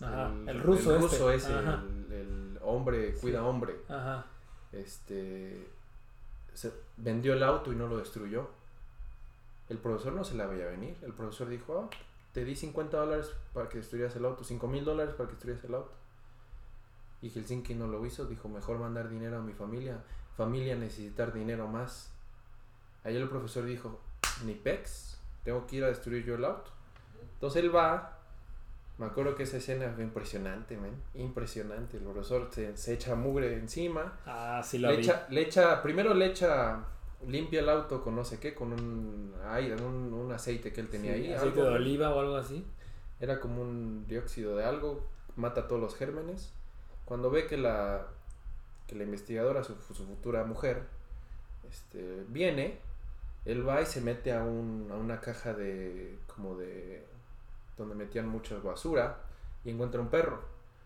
ajá. 0.00 0.32
El, 0.46 0.60
ruso, 0.60 0.96
el 0.96 1.04
este. 1.04 1.34
ese, 1.34 1.52
el, 1.58 2.12
el 2.12 2.58
hombre 2.62 3.14
cuida 3.14 3.40
Sí. 3.40 3.44
hombre, 3.46 3.76
Ajá. 3.88 4.26
este, 4.72 5.68
se 6.54 6.72
vendió 6.96 7.32
el 7.34 7.42
auto 7.42 7.72
y 7.72 7.76
no 7.76 7.86
lo 7.88 7.98
destruyó. 7.98 8.48
El 9.68 9.78
profesor 9.78 10.12
no 10.12 10.24
se 10.24 10.34
la 10.34 10.46
veía 10.46 10.66
venir. 10.66 10.96
El 11.02 11.12
profesor 11.12 11.48
dijo, 11.48 11.78
ah, 11.90 11.96
te 12.32 12.44
di 12.44 12.54
50 12.56 12.96
dólares 12.96 13.30
para 13.52 13.68
que 13.68 13.78
destruyas 13.78 14.14
el 14.16 14.24
auto, 14.24 14.44
5 14.44 14.66
mil 14.68 14.84
dólares 14.84 15.14
para 15.14 15.28
que 15.28 15.34
destruyas 15.34 15.64
el 15.64 15.74
auto. 15.74 15.92
Y 17.20 17.30
Helsinki 17.30 17.74
no 17.74 17.86
lo 17.88 18.04
hizo, 18.06 18.26
dijo, 18.26 18.48
mejor 18.48 18.78
mandar 18.78 19.08
dinero 19.08 19.38
a 19.38 19.42
mi 19.42 19.52
familia. 19.52 20.02
Familia 20.36 20.76
necesitar 20.76 21.32
dinero 21.32 21.66
más. 21.66 22.10
Ayer 23.04 23.20
el 23.20 23.28
profesor 23.28 23.64
dijo, 23.64 23.98
ni 24.44 24.54
pex, 24.54 25.18
tengo 25.44 25.66
que 25.66 25.76
ir 25.76 25.84
a 25.84 25.88
destruir 25.88 26.24
yo 26.24 26.36
el 26.36 26.44
auto. 26.44 26.70
Entonces 27.38 27.62
él 27.62 27.74
va, 27.74 28.18
me 28.98 29.06
acuerdo 29.06 29.34
que 29.36 29.44
esa 29.44 29.58
escena 29.58 29.92
fue 29.94 30.02
impresionante, 30.04 30.76
man, 30.76 30.90
impresionante. 31.14 31.96
El 31.98 32.02
profesor 32.02 32.48
se, 32.52 32.76
se 32.76 32.94
echa 32.94 33.14
mugre 33.14 33.54
encima, 33.54 34.18
Ah, 34.26 34.60
sí 34.64 34.78
la 34.78 34.90
le 34.90 34.96
vi. 34.96 35.02
echa, 35.04 35.26
le 35.30 35.42
echa, 35.42 35.80
primero 35.82 36.14
le 36.14 36.26
echa, 36.26 36.84
limpia 37.26 37.60
el 37.60 37.68
auto 37.68 38.02
con 38.02 38.16
no 38.16 38.24
sé 38.24 38.38
qué, 38.40 38.54
con 38.54 38.72
un, 38.72 39.34
ay, 39.46 39.70
un, 39.72 40.12
un 40.12 40.32
aceite 40.32 40.72
que 40.72 40.80
él 40.80 40.88
tenía 40.88 41.14
Sí, 41.14 41.20
ahí. 41.26 41.32
aceite 41.32 41.60
algo. 41.60 41.70
de 41.70 41.76
oliva 41.76 42.14
o 42.14 42.20
algo 42.20 42.36
así. 42.36 42.64
Era 43.20 43.40
como 43.40 43.62
un 43.62 44.06
dióxido 44.08 44.56
de 44.56 44.64
algo, 44.64 45.06
mata 45.36 45.66
todos 45.68 45.80
los 45.80 45.94
gérmenes. 45.96 46.52
Cuando 47.04 47.30
ve 47.30 47.46
que 47.46 47.56
la, 47.56 48.06
que 48.86 48.94
la 48.96 49.04
investigadora, 49.04 49.62
su, 49.64 49.74
su 49.94 50.04
futura 50.06 50.44
mujer, 50.44 50.82
este, 51.70 52.24
viene, 52.28 52.78
él 53.44 53.66
va 53.66 53.80
y 53.82 53.86
se 53.86 54.00
mete 54.00 54.32
a, 54.32 54.42
un, 54.42 54.88
a 54.92 54.96
una 54.96 55.20
caja 55.20 55.54
de, 55.54 56.18
como 56.26 56.56
de, 56.56 57.06
donde 57.78 57.94
metían 57.94 58.28
mucha 58.28 58.56
basura 58.58 59.20
y 59.64 59.70
encuentra 59.70 60.00
un 60.00 60.08
perro. 60.08 60.40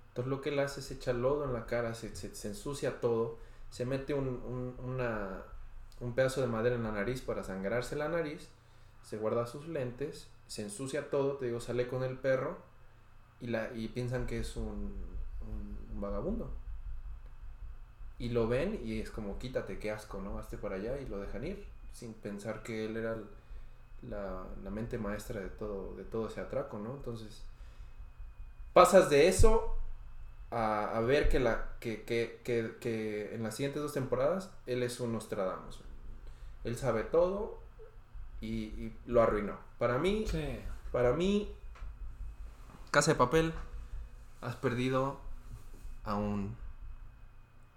Entonces 0.09 0.31
lo 0.31 0.41
que 0.41 0.51
él 0.51 0.59
hace 0.59 0.81
es 0.81 0.91
echar 0.91 1.15
lodo 1.17 1.45
en 1.45 1.53
la 1.55 1.67
cara, 1.67 1.95
se, 1.95 2.15
se, 2.15 2.49
ensucia 2.49 3.01
todo, 3.01 3.39
se 3.71 3.87
mete 3.87 4.15
un, 4.15 4.29
un, 4.29 6.13
pedazo 6.15 6.41
de 6.43 6.47
madera 6.49 6.75
en 6.77 6.83
la 6.83 6.93
nariz 6.93 7.23
para 7.23 7.43
sangrarse 7.43 7.97
la 7.97 8.09
nariz, 8.09 8.49
se 9.03 9.17
guarda 9.17 9.47
sus 9.47 9.67
lentes, 9.69 10.29
se 10.47 10.63
ensucia 10.63 11.09
todo, 11.11 11.37
te 11.39 11.47
digo, 11.47 11.61
sale 11.61 11.89
con 11.89 12.03
el 12.03 12.19
perro 12.19 12.59
y, 13.41 13.47
la, 13.47 13.73
y 13.75 13.89
piensan 13.89 14.27
que 14.27 14.41
es 14.41 14.57
un, 14.57 14.65
un- 15.41 15.79
un 15.95 16.01
vagabundo. 16.01 16.51
Y 18.19 18.29
lo 18.29 18.47
ven 18.47 18.81
y 18.85 19.01
es 19.01 19.11
como, 19.11 19.39
quítate, 19.39 19.79
qué 19.79 19.91
asco, 19.91 20.21
¿no? 20.21 20.39
Hazte 20.39 20.57
para 20.59 20.77
allá 20.77 20.99
y 21.01 21.07
lo 21.07 21.19
dejan 21.19 21.45
ir, 21.45 21.65
sin 21.93 22.15
pensar 22.15 22.63
que 22.63 22.85
él 22.85 22.97
era 22.97 23.15
el- 23.15 23.27
la, 24.09 24.45
la 24.63 24.71
mente 24.71 24.99
maestra 24.99 25.41
de 25.41 25.49
todo, 25.49 25.95
de 25.97 26.05
todo 26.05 26.29
ese 26.29 26.41
atraco, 26.41 26.79
¿no? 26.79 26.95
Entonces, 26.95 27.45
pasas 28.73 29.11
de 29.11 29.29
eso 29.29 29.77
a, 30.51 30.97
a 30.97 31.01
ver 31.01 31.29
que, 31.29 31.41
la, 31.41 31.77
que, 31.81 32.03
que, 32.03 32.41
que, 32.45 32.77
que 32.81 33.35
en 33.35 33.43
las 33.43 33.55
siguientes 33.57 33.81
dos 33.83 33.93
temporadas 33.93 34.51
él 34.67 34.83
es 34.83 35.01
un 35.01 35.13
Nostradamus. 35.13 35.81
Él 36.65 36.77
sabe 36.77 37.05
todo 37.05 37.59
y, 38.41 38.65
y 38.67 38.97
lo 39.07 39.23
arruinó. 39.23 39.57
Para 39.79 39.99
mí, 39.99 40.25
Sí. 40.29 40.59
para 40.91 41.13
mí, 41.13 41.51
Casa 42.91 43.13
de 43.13 43.19
Papel, 43.19 43.53
has 44.41 44.57
perdido 44.57 45.19
a 46.05 46.15
un 46.17 46.57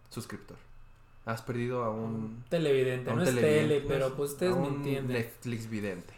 suscriptor. 0.09 0.57
Has 1.25 1.41
perdido 1.41 1.83
a 1.83 1.89
un, 1.89 2.43
televidente, 2.49 3.09
a 3.09 3.13
un 3.13 3.19
no 3.19 3.25
es 3.25 3.33
tele, 3.35 3.83
pero 3.87 4.15
pues 4.15 4.31
ustedes 4.31 4.55
me 4.55 4.67
entienden. 4.67 5.17
Netflix 5.17 5.69
vidente. 5.69 6.13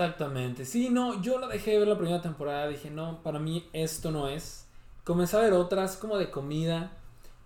Exactamente. 0.00 0.66
Sí, 0.66 0.90
no, 0.90 1.22
yo 1.22 1.38
la 1.38 1.46
dejé 1.48 1.70
de 1.70 1.78
ver 1.78 1.88
la 1.88 1.96
primera 1.96 2.20
temporada. 2.20 2.68
Dije, 2.68 2.90
no, 2.90 3.22
para 3.22 3.38
mí 3.38 3.66
esto 3.72 4.10
no 4.10 4.28
es. 4.28 4.66
Comencé 5.04 5.38
a 5.38 5.40
ver 5.40 5.54
otras 5.54 5.96
como 5.96 6.18
de 6.18 6.30
comida 6.30 6.92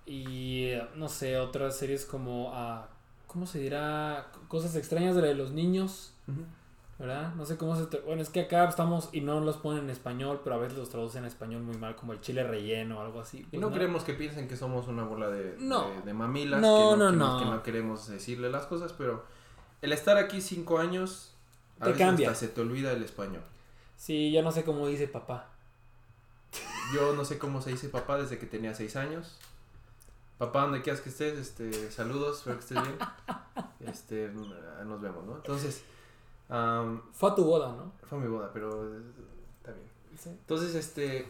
y 0.04 0.72
no 0.96 1.08
sé, 1.08 1.38
otras 1.38 1.76
series 1.76 2.04
como, 2.04 2.50
ah, 2.52 2.88
¿cómo 3.28 3.46
se 3.46 3.60
dirá? 3.60 4.32
Cosas 4.48 4.74
extrañas 4.74 5.14
de 5.14 5.22
la 5.22 5.28
de 5.28 5.34
los 5.36 5.52
niños, 5.52 6.12
¿verdad? 6.98 7.32
No 7.36 7.46
sé 7.46 7.56
cómo 7.56 7.76
se... 7.76 7.84
Bueno, 8.00 8.20
es 8.20 8.30
que 8.30 8.40
acá 8.40 8.64
estamos 8.68 9.10
y 9.12 9.20
no 9.20 9.38
los 9.38 9.58
ponen 9.58 9.84
en 9.84 9.90
español, 9.90 10.40
pero 10.42 10.56
a 10.56 10.58
veces 10.58 10.76
los 10.76 10.88
traducen 10.88 11.22
en 11.22 11.28
español 11.28 11.62
muy 11.62 11.76
mal, 11.76 11.94
como 11.94 12.14
el 12.14 12.20
chile 12.20 12.42
relleno 12.42 12.98
o 12.98 13.02
algo 13.02 13.20
así. 13.20 13.38
Y 13.38 13.44
Pues 13.44 13.60
no 13.60 13.70
queremos 13.72 14.02
que 14.02 14.14
piensen 14.14 14.48
que 14.48 14.56
somos 14.56 14.88
una 14.88 15.04
bola 15.04 15.28
de, 15.28 15.54
No. 15.60 15.88
de, 15.90 16.02
de 16.02 16.14
mamilas, 16.14 16.60
No, 16.60 16.90
que, 16.94 16.96
no, 16.98 17.10
que 17.12 17.16
no. 17.16 17.38
que 17.38 17.44
no 17.44 17.62
queremos 17.62 18.08
decirle 18.08 18.50
las 18.50 18.66
cosas, 18.66 18.92
pero 18.92 19.22
el 19.82 19.92
estar 19.92 20.16
aquí 20.16 20.40
cinco 20.40 20.78
años, 20.80 21.36
a 21.80 21.84
Te 21.84 21.90
veces 21.92 22.06
cambia. 22.06 22.30
hasta 22.30 22.46
se 22.46 22.52
te 22.52 22.60
olvida 22.60 22.92
el 22.92 23.02
español. 23.02 23.42
Sí, 23.96 24.30
ya 24.30 24.42
no 24.42 24.52
sé 24.52 24.64
cómo 24.64 24.86
dice 24.86 25.08
papá. 25.08 25.48
Yo 26.94 27.14
no 27.14 27.24
sé 27.24 27.38
cómo 27.38 27.60
se 27.62 27.70
dice 27.70 27.88
papá 27.88 28.18
desde 28.18 28.38
que 28.38 28.46
tenía 28.46 28.74
seis 28.74 28.96
años. 28.96 29.38
Papá, 30.38 30.62
donde 30.62 30.80
quieras 30.82 31.02
que 31.02 31.10
estés, 31.10 31.38
este, 31.38 31.90
saludos, 31.90 32.38
espero 32.38 32.56
que 32.56 32.62
estés 32.62 32.82
bien. 32.82 32.98
Este, 33.80 34.28
nos 34.30 35.00
vemos, 35.00 35.24
¿no? 35.26 35.36
Entonces, 35.36 35.82
Fue 36.48 37.30
a 37.30 37.34
tu 37.34 37.44
boda, 37.44 37.68
¿no? 37.76 37.92
fue 38.08 38.18
mi 38.18 38.26
boda, 38.26 38.50
pero 38.52 38.70
eh, 38.96 39.00
está 39.58 39.72
bien. 39.72 39.86
Sí. 40.18 40.30
Entonces, 40.30 40.74
este, 40.74 41.28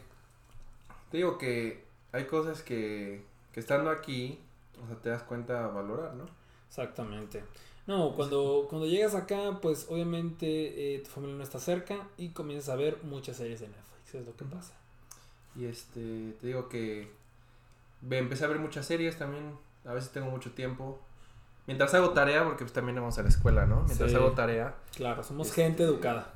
te 1.11 1.17
digo 1.17 1.37
que 1.39 1.85
hay 2.13 2.27
cosas 2.27 2.63
que, 2.63 3.25
que 3.53 3.61
estando 3.61 3.91
aquí, 3.91 4.41
o 4.83 4.87
sea, 4.87 4.97
te 4.97 5.11
das 5.11 5.23
cuenta 5.25 5.65
a 5.65 5.69
valorar, 5.69 6.15
¿no? 6.15 6.27
Exactamente. 6.69 7.43
No, 7.91 8.13
cuando, 8.15 8.67
cuando 8.71 8.87
llegas 8.87 9.17
acá, 9.17 9.59
pues 9.61 9.87
obviamente 9.91 10.95
eh, 10.95 11.01
tu 11.01 11.11
familia 11.11 11.35
no 11.37 11.43
está 11.43 11.59
cerca 11.59 12.07
y 12.17 12.29
comienzas 12.29 12.69
a 12.69 12.77
ver 12.77 12.99
muchas 13.03 13.37
series 13.37 13.59
de 13.59 13.67
Netflix, 13.67 14.15
es 14.15 14.25
lo 14.25 14.37
que 14.37 14.45
pasa. 14.45 14.75
Y 15.57 15.65
este, 15.65 16.37
te 16.41 16.47
digo 16.47 16.69
que 16.69 17.11
empecé 18.09 18.45
a 18.45 18.47
ver 18.47 18.61
muchas 18.61 18.87
series 18.87 19.19
también, 19.19 19.59
a 19.85 19.93
veces 19.93 20.13
tengo 20.13 20.31
mucho 20.31 20.53
tiempo. 20.53 21.01
Mientras 21.67 21.93
hago 21.95 22.11
tarea, 22.11 22.45
porque 22.45 22.63
pues 22.63 22.73
también 22.73 22.95
vamos 22.95 23.19
a 23.19 23.23
la 23.25 23.29
escuela, 23.29 23.67
¿no? 23.67 23.83
Mientras 23.83 24.09
Sí. 24.13 24.17
hago 24.17 24.31
tarea, 24.33 24.77
Claro, 24.95 25.25
somos 25.25 25.49
Este, 25.49 25.65
gente 25.65 25.83
educada. 25.83 26.33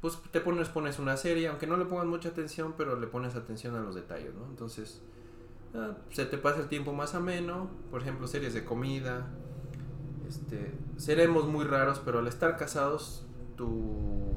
pues 0.00 0.16
te 0.30 0.40
pones, 0.40 0.68
pones 0.68 1.00
una 1.00 1.16
serie, 1.16 1.48
aunque 1.48 1.66
no 1.66 1.76
le 1.78 1.84
pongas 1.84 2.06
mucha 2.06 2.28
atención, 2.28 2.74
pero 2.78 3.00
le 3.00 3.08
pones 3.08 3.34
atención 3.34 3.74
a 3.74 3.80
los 3.80 3.96
detalles, 3.96 4.34
¿no? 4.34 4.44
Entonces, 4.46 5.00
ah, 5.74 5.96
se 6.12 6.26
te 6.26 6.38
pasa 6.38 6.60
el 6.60 6.68
tiempo 6.68 6.92
más 6.92 7.16
ameno, 7.16 7.68
por 7.90 8.02
ejemplo, 8.02 8.28
series 8.28 8.54
de 8.54 8.64
comida, 8.64 9.26
este, 10.28 10.72
seremos 11.02 11.46
muy 11.46 11.64
raros, 11.64 12.00
pero 12.04 12.20
al 12.20 12.28
estar 12.28 12.56
casados, 12.56 13.24
tu, 13.56 14.34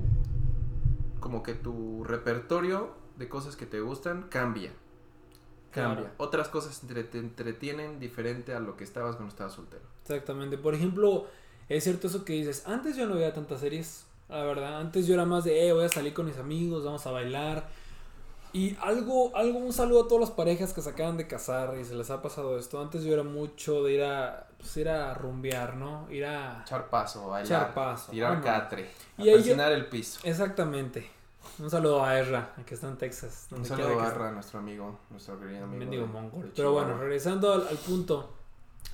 como 1.20 1.44
que 1.44 1.54
tu 1.54 2.04
repertorio 2.04 2.90
de 3.18 3.30
cosas 3.30 3.56
que 3.56 3.66
te 3.68 3.82
gustan 3.82 4.24
cambia. 4.30 4.72
Cambia. 5.72 6.06
Claro. 6.06 6.16
Otras 6.18 6.48
cosas 6.48 6.82
entre- 6.82 7.04
te 7.04 7.20
entretienen 7.20 8.00
diferente 8.00 8.54
a 8.56 8.60
lo 8.60 8.78
que 8.78 8.84
estabas 8.84 9.16
cuando 9.16 9.32
estabas 9.32 9.54
soltero. 9.54 9.84
Exactamente. 10.02 10.58
Por 10.58 10.74
ejemplo, 10.74 11.28
es 11.70 11.84
cierto 11.84 12.08
eso 12.08 12.26
que 12.26 12.34
dices. 12.34 12.64
Antes 12.66 12.96
yo 12.96 13.06
no 13.06 13.16
veía 13.16 13.34
tantas 13.34 13.60
series, 13.60 14.06
la 14.28 14.44
verdad. 14.44 14.80
Antes 14.80 15.06
yo 15.06 15.14
era 15.14 15.26
más 15.26 15.44
de, 15.44 15.68
eh, 15.68 15.74
voy 15.74 15.86
a 15.86 15.90
salir 15.90 16.14
con 16.14 16.26
mis 16.26 16.38
amigos, 16.38 16.84
vamos 16.84 17.06
a 17.06 17.12
bailar. 17.12 17.68
Y 18.54 18.76
algo, 18.82 19.36
algo, 19.36 19.60
un 19.60 19.74
saludo 19.74 20.06
a 20.06 20.08
todas 20.08 20.22
las 20.22 20.32
parejas 20.32 20.72
que 20.74 20.82
se 20.82 20.90
acaban 20.90 21.18
de 21.18 21.28
casar 21.28 21.78
y 21.78 21.84
se 21.84 21.94
les 21.94 22.10
ha 22.10 22.22
pasado 22.22 22.58
esto. 22.58 22.80
Antes 22.82 23.04
yo 23.04 23.12
era 23.14 23.24
mucho 23.24 23.84
de 23.84 23.94
ir 23.94 24.04
a, 24.04 24.45
pues 24.66 24.78
ir 24.78 24.90
a 24.90 25.14
rumbear, 25.14 25.76
¿no? 25.76 26.10
Ir 26.12 26.26
a... 26.26 26.62
Echar 26.64 26.90
paso, 26.90 27.28
bailar, 27.30 27.46
Echar 27.46 27.74
paso, 27.74 28.12
tirar 28.12 28.42
catre, 28.42 28.90
Y 29.18 29.26
yo- 29.26 29.34
presionar 29.34 29.72
el 29.72 29.86
piso. 29.88 30.20
Exactamente. 30.24 31.10
Un 31.60 31.70
saludo 31.70 32.04
a 32.04 32.20
Ezra, 32.20 32.54
que 32.66 32.74
está 32.74 32.88
en 32.88 32.98
Texas. 32.98 33.48
Un 33.52 33.64
saludo 33.64 34.00
a. 34.00 34.06
Barra, 34.06 34.32
nuestro 34.32 34.60
amigo, 34.60 35.00
nuestro 35.12 35.40
querido 35.40 35.64
amigo. 35.64 35.80
Mendigo 35.80 36.04
de- 36.08 36.12
mongol. 36.12 36.52
Pero 36.56 36.72
bueno, 36.74 36.98
regresando 36.98 37.54
al, 37.54 37.68
al 37.68 37.78
punto. 37.78 38.34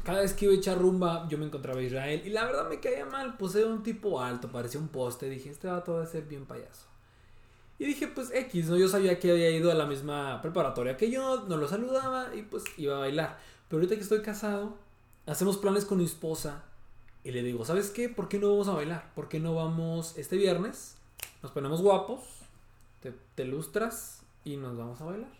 Cada 0.03 0.21
vez 0.21 0.33
que 0.33 0.45
iba 0.45 0.53
a 0.53 0.57
echar 0.57 0.77
rumba, 0.77 1.27
yo 1.29 1.37
me 1.37 1.45
encontraba 1.45 1.79
a 1.79 1.83
Israel. 1.83 2.21
Y 2.25 2.29
la 2.29 2.45
verdad 2.45 2.67
me 2.69 2.79
caía 2.79 3.05
mal. 3.05 3.37
Pues 3.37 3.55
era 3.55 3.67
un 3.67 3.83
tipo 3.83 4.21
alto, 4.21 4.51
parecía 4.51 4.79
un 4.79 4.89
poste. 4.89 5.29
Dije, 5.29 5.49
este 5.49 5.67
vato 5.67 5.93
va 5.93 6.03
a 6.03 6.05
ser 6.05 6.23
bien 6.23 6.45
payaso. 6.45 6.87
Y 7.79 7.85
dije, 7.85 8.07
pues 8.07 8.29
X, 8.31 8.67
¿no? 8.69 8.77
Yo 8.77 8.87
sabía 8.87 9.17
que 9.19 9.31
había 9.31 9.49
ido 9.49 9.71
a 9.71 9.73
la 9.73 9.85
misma 9.87 10.39
preparatoria 10.41 10.97
que 10.97 11.09
yo, 11.09 11.45
no 11.47 11.57
lo 11.57 11.67
saludaba 11.67 12.27
y 12.35 12.43
pues 12.43 12.63
iba 12.77 12.95
a 12.97 12.99
bailar. 12.99 13.39
Pero 13.67 13.79
ahorita 13.79 13.95
que 13.95 14.01
estoy 14.01 14.21
casado, 14.21 14.77
hacemos 15.25 15.57
planes 15.57 15.85
con 15.85 15.97
mi 15.99 16.05
esposa. 16.05 16.63
Y 17.23 17.31
le 17.31 17.43
digo, 17.43 17.65
¿sabes 17.65 17.89
qué? 17.91 18.09
¿Por 18.09 18.27
qué 18.29 18.39
no 18.39 18.49
vamos 18.49 18.67
a 18.67 18.73
bailar? 18.73 19.11
¿Por 19.13 19.29
qué 19.29 19.39
no 19.39 19.53
vamos 19.53 20.17
este 20.17 20.37
viernes? 20.37 20.97
Nos 21.43 21.51
ponemos 21.51 21.81
guapos, 21.81 22.21
te, 23.01 23.13
te 23.35 23.45
lustras 23.45 24.21
y 24.43 24.57
nos 24.57 24.75
vamos 24.77 25.01
a 25.01 25.05
bailar. 25.05 25.31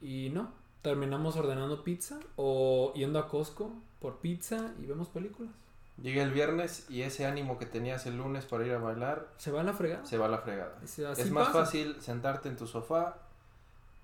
Y 0.00 0.30
no, 0.30 0.50
terminamos 0.82 1.36
ordenando 1.36 1.84
pizza 1.84 2.18
o 2.36 2.92
yendo 2.94 3.18
a 3.18 3.28
Costco 3.28 3.72
por 4.00 4.18
pizza 4.18 4.72
y 4.82 4.86
vemos 4.86 5.08
películas. 5.08 5.52
Llegué 6.00 6.22
el 6.22 6.30
viernes 6.30 6.86
y 6.88 7.02
ese 7.02 7.26
ánimo 7.26 7.58
que 7.58 7.66
tenías 7.66 8.06
el 8.06 8.16
lunes 8.16 8.44
para 8.46 8.64
ir 8.64 8.72
a 8.72 8.78
bailar 8.78 9.28
Se 9.36 9.50
va 9.50 9.62
a 9.62 9.64
la 9.64 9.72
fregada. 9.72 10.06
se 10.06 10.16
va 10.16 10.26
a 10.26 10.28
la 10.28 10.38
fregada. 10.38 10.78
Es 10.84 11.30
más 11.32 11.48
pasa. 11.48 11.64
fácil 11.64 12.00
sentarte 12.00 12.48
en 12.48 12.56
tu 12.56 12.68
sofá, 12.68 13.18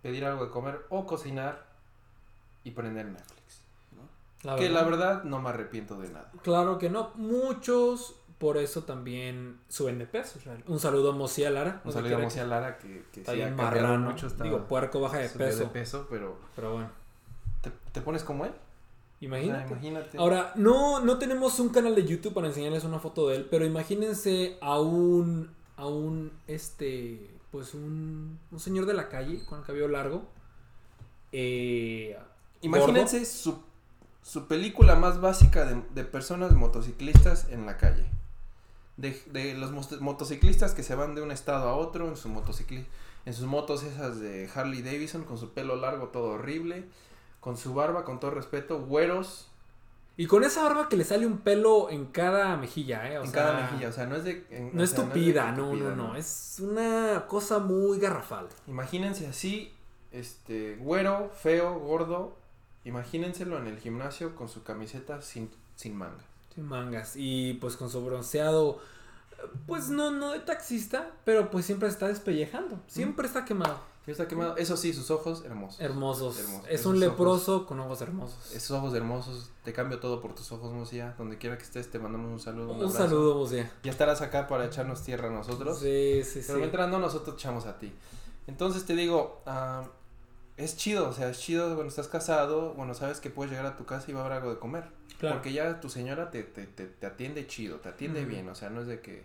pedir 0.03 0.25
algo 0.25 0.45
de 0.45 0.51
comer 0.51 0.85
o 0.91 1.07
cocinar 1.07 1.65
y 2.65 2.73
prender 2.73 3.07
Netflix. 3.07 3.44
Que 4.59 4.69
la 4.71 4.83
verdad 4.85 5.25
no 5.25 5.41
me 5.41 5.49
arrepiento 5.51 5.97
de 5.99 6.09
nada. 6.09 6.31
Claro 6.43 6.79
que 6.79 6.91
no. 6.91 7.11
Muchos 7.15 8.15
por 8.39 8.57
eso 8.59 8.83
también 8.85 9.59
suben 9.69 9.99
de 9.99 10.07
peso. 10.07 10.39
Un 10.67 10.79
saludo 10.79 11.11
a 11.13 11.15
Mosía 11.15 11.51
Lara. 11.51 11.81
Un 11.85 11.93
saludo 11.93 12.17
a 12.17 12.45
Lara 12.45 12.79
que, 12.79 13.05
que 13.13 13.21
Está 13.21 13.33
sí 13.33 13.39
bien 13.39 13.57
marrano. 13.57 14.11
mucho. 14.11 14.27
está- 14.27 14.45
Digo, 14.45 14.67
puerco 14.67 15.01
baja 15.01 15.19
de 15.19 15.29
peso. 15.31 15.71
peso, 15.73 16.07
pero 16.11 16.37
Pero 16.55 16.73
bueno, 16.75 16.91
¿te, 17.63 17.71
te 17.93 18.01
pones 18.01 18.23
como 18.25 18.45
él? 18.45 18.53
imagínate. 19.21 19.65
O 19.65 19.69
sea, 19.69 19.77
imagínate. 19.79 20.19
Ahora, 20.19 20.53
no, 20.57 21.01
no 21.01 21.19
tenemos 21.19 21.59
un 21.59 21.71
canal 21.71 21.95
de 21.95 22.05
YouTube 22.05 22.35
para 22.35 22.49
enseñarles 22.49 22.85
una 22.85 22.99
foto 22.99 23.29
de 23.29 23.37
él, 23.37 23.49
pero 23.51 23.65
imagínense 23.65 24.59
a 24.61 24.79
un, 24.81 25.51
a 25.77 25.87
un, 25.87 26.31
este, 26.47 27.31
pues 27.51 27.73
un, 27.73 28.39
un 28.51 28.61
señor 28.61 28.85
de 28.85 28.93
la 28.93 29.09
calle 29.09 29.43
con 29.47 29.61
el 29.61 29.65
cabello 29.65 29.89
largo. 29.89 30.27
Eh, 31.33 32.19
Imagínense 32.61 33.25
su, 33.25 33.63
su 34.25 34.49
película 34.49 34.97
más 34.97 35.21
básica 35.21 35.65
de, 35.65 35.81
de 35.95 36.03
personas 36.05 36.53
motociclistas 36.55 37.47
en 37.51 37.67
la 37.67 37.77
calle. 37.77 38.05
De, 38.97 39.21
de 39.27 39.55
los 39.55 39.71
motociclistas 40.01 40.73
que 40.75 40.83
se 40.83 40.95
van 40.97 41.15
de 41.15 41.23
un 41.23 41.31
estado 41.31 41.69
a 41.69 41.75
otro 41.77 42.09
en 42.09 42.17
su 42.17 42.29
motocicli 42.29 42.87
en 43.27 43.35
sus 43.35 43.47
motos 43.47 43.83
esas 43.83 44.21
de 44.21 44.49
Harley 44.55 44.83
Davidson 44.83 45.25
con 45.25 45.39
su 45.39 45.53
pelo 45.53 45.77
largo 45.77 46.09
todo 46.09 46.31
horrible, 46.33 46.85
con 47.41 47.57
su 47.57 47.75
barba 47.75 48.05
con 48.05 48.21
todo 48.21 48.31
respeto, 48.33 48.81
güeros 48.85 49.49
Y 50.17 50.27
con 50.27 50.45
esa 50.45 50.63
barba 50.63 50.89
que 50.89 50.97
le 50.97 51.05
sale 51.05 51.27
un 51.27 51.39
pelo 51.39 51.91
en 51.91 52.07
cada 52.07 52.57
mejilla, 52.57 53.11
¿eh? 53.11 53.19
O 53.19 53.25
en 53.25 53.31
sea, 53.31 53.43
cada 53.45 53.61
mejilla, 53.63 53.89
o 53.89 53.93
sea, 53.93 54.07
no 54.07 54.15
es 54.17 54.25
de 54.25 54.47
en- 54.51 54.71
No 54.77 54.83
es 54.85 54.91
sea, 54.91 55.01
de 55.01 55.07
tupida, 55.07 55.51
no, 55.53 55.71
tupida, 55.71 55.91
no, 55.91 56.09
no. 56.09 56.17
Es 56.17 56.59
una 56.63 57.25
cosa 57.27 57.59
muy 57.59 57.99
garrafal. 57.99 58.47
Imagínense 58.69 59.27
así, 59.27 59.75
este, 60.13 60.77
güero, 60.77 61.31
feo, 61.43 61.79
gordo, 61.81 62.37
imagínenselo 62.85 63.59
en 63.59 63.67
el 63.67 63.79
gimnasio 63.79 64.35
con 64.35 64.49
su 64.49 64.63
camiseta 64.63 65.23
sin, 65.23 65.51
sin 65.77 65.97
manga. 65.97 66.25
Sin 66.55 66.65
mangas. 66.65 67.15
Y 67.17 67.55
pues 67.55 67.77
con 67.77 67.91
su 67.91 68.05
bronceado. 68.05 68.79
Pues 69.67 69.89
no, 69.89 70.11
no 70.11 70.33
de 70.33 70.41
taxista, 70.41 71.11
pero 71.25 71.51
pues 71.51 71.67
siempre 71.67 71.89
está 71.89 72.09
despellejando. 72.09 72.79
Siempre 72.87 73.27
está 73.27 73.45
quemado. 73.45 73.79
Ya 74.07 74.13
está 74.13 74.29
quemado. 74.29 74.57
Eso 74.59 74.77
sí, 74.77 74.93
sus 74.93 75.11
ojos 75.11 75.45
hermosos. 75.45 75.81
Hermosos. 75.81 76.39
Hermosos. 76.39 76.67
Es 76.67 76.81
Esos 76.81 76.87
un 76.87 77.03
ojos. 77.03 77.11
leproso 77.11 77.67
con 77.67 77.81
ojos 77.81 78.03
hermosos. 78.03 78.53
Esos 78.53 78.71
ojos 78.73 78.95
hermosos. 78.95 79.51
Te 79.65 79.73
cambio 79.73 79.99
todo 79.99 80.21
por 80.21 80.35
tus 80.35 80.53
ojos, 80.53 80.73
Mosía. 80.73 81.15
Donde 81.17 81.39
quiera 81.39 81.57
que 81.57 81.65
estés, 81.65 81.91
te 81.91 81.99
mandamos 81.99 82.31
un 82.31 82.41
saludo. 82.41 82.73
Un, 82.73 82.93
saludo, 82.93 83.35
Mosía. 83.37 83.71
Ya 83.83 83.91
estarás 83.91 84.21
acá 84.21 84.47
para 84.47 84.67
echarnos 84.67 85.03
tierra 85.03 85.29
a 85.29 85.33
nosotros. 85.33 85.79
Sí, 85.79 86.23
sí, 86.23 86.41
sí. 86.41 86.45
Pero 86.47 86.59
mientras 86.59 86.91
no, 86.91 86.99
nosotros 86.99 87.37
echamos 87.37 87.65
a 87.65 87.79
ti. 87.79 87.93
Entonces 88.47 88.85
te 88.85 88.95
digo, 88.95 89.41
ah, 89.47 89.85
es 90.57 90.77
chido, 90.77 91.09
o 91.09 91.13
sea, 91.13 91.29
es 91.31 91.41
chido 91.41 91.67
cuando 91.75 91.89
estás 91.89 92.09
casado, 92.09 92.75
bueno, 92.75 92.95
sabes 92.95 93.21
que 93.21 93.31
puedes 93.31 93.51
llegar 93.51 93.67
a 93.67 93.77
tu 93.77 93.85
casa 93.85 94.11
y 94.11 94.15
va 94.15 94.21
a 94.21 94.25
haber 94.27 94.39
algo 94.39 94.51
de 94.51 94.59
comer. 94.59 94.85
Claro. 95.19 95.37
Porque 95.37 95.53
ya 95.53 95.81
tu 95.81 95.89
señora 95.89 96.31
te, 96.31 96.43
te, 96.43 96.67
te, 96.67 96.87
te 96.87 97.07
atiende 97.07 97.47
chido, 97.47 97.79
te 97.79 97.89
atiende 97.89 98.25
bien, 98.25 98.49
o 98.49 98.55
sea, 98.55 98.71
no 98.71 98.81
es 98.83 98.87
de 98.87 99.01
que, 99.01 99.25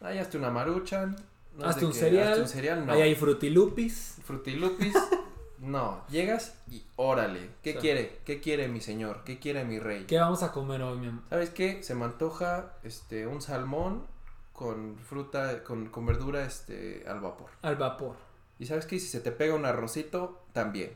ay, 0.00 0.18
hazte 0.18 0.38
una 0.38 0.50
maruchan, 0.50 1.16
no 1.56 1.66
Hazte 1.66 1.80
de 1.80 1.86
un 1.86 1.92
que, 1.92 1.98
cereal, 1.98 2.28
hazte 2.28 2.42
un 2.42 2.48
cereal, 2.48 2.86
no. 2.86 2.92
Ahí 2.92 3.02
hay 3.02 3.14
frutilupis. 3.14 4.16
Frutilupis, 4.24 4.94
no, 5.58 6.04
llegas 6.08 6.54
y 6.70 6.84
órale, 6.96 7.50
¿qué 7.62 7.72
Sí. 7.72 7.78
quiere? 7.78 8.18
¿Qué 8.24 8.40
quiere 8.40 8.68
mi 8.68 8.80
señor? 8.80 9.22
¿Qué 9.24 9.38
quiere 9.38 9.64
mi 9.64 9.78
rey? 9.78 10.04
¿Qué 10.04 10.18
vamos 10.18 10.42
a 10.42 10.52
comer 10.52 10.82
hoy, 10.82 10.98
mi 10.98 11.08
amor? 11.08 11.22
¿Sabes 11.30 11.50
qué? 11.50 11.82
Se 11.82 11.94
me 11.94 12.04
antoja 12.04 12.74
este 12.82 13.26
un 13.26 13.40
salmón 13.42 14.04
con 14.52 14.98
fruta, 14.98 15.62
con, 15.64 15.88
con 15.88 16.04
verdura 16.06 16.44
este 16.44 17.04
al 17.06 17.20
vapor. 17.20 17.50
Al 17.62 17.76
vapor. 17.76 18.16
Y 18.58 18.66
sabes 18.66 18.86
qué? 18.86 18.98
Si 18.98 19.06
se 19.06 19.20
te 19.20 19.30
pega 19.32 19.54
un 19.54 19.64
arrocito, 19.64 20.42
también. 20.52 20.92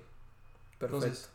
Perfecto. 0.79 1.07
Entonces, 1.07 1.31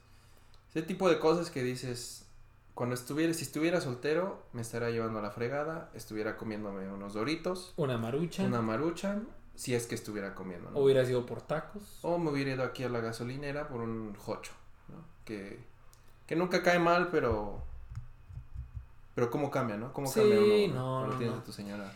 ese 0.72 0.82
tipo 0.82 1.10
de 1.10 1.20
cosas 1.20 1.50
que 1.50 1.64
dices, 1.64 2.26
cuando 2.74 2.96
estuviera, 2.96 3.34
si 3.34 3.44
estuviera 3.44 3.80
soltero, 3.82 4.44
me 4.54 4.62
estaría 4.62 4.90
llevando 4.90 5.20
a 5.20 5.22
la 5.22 5.32
fregada, 5.32 5.90
estuviera 5.94 6.38
comiéndome 6.38 6.92
unos 6.92 7.14
doritos, 7.14 7.74
una 7.78 7.98
marucha. 7.98 8.44
una 8.44 8.62
maruchan, 8.62 9.28
si 9.56 9.74
es 9.74 9.88
que 9.88 9.96
estuviera 9.96 10.36
comiendo, 10.36 10.70
¿no? 10.70 10.78
O 10.78 10.84
hubieras 10.84 11.10
ido 11.10 11.26
por 11.26 11.42
tacos. 11.42 12.00
O 12.02 12.18
me 12.18 12.30
hubiera 12.30 12.52
ido 12.52 12.64
aquí 12.64 12.84
a 12.84 12.90
la 12.90 13.00
gasolinera 13.00 13.68
por 13.70 13.82
un 13.82 14.14
jocho, 14.16 14.52
¿no? 14.90 14.98
Que, 15.26 15.60
que 16.28 16.36
nunca 16.36 16.62
cae 16.62 16.78
mal, 16.80 17.10
pero... 17.10 17.64
Pero 19.16 19.32
cómo 19.32 19.50
cambia, 19.50 19.78
¿no? 19.78 19.92
Cómo 19.94 20.08
Sí, 20.08 20.20
cambia 20.20 20.40
uno 20.40 20.76
no, 20.76 21.08
no, 21.08 21.20
no. 21.20 21.44
tu 21.44 21.52
señora. 21.52 21.92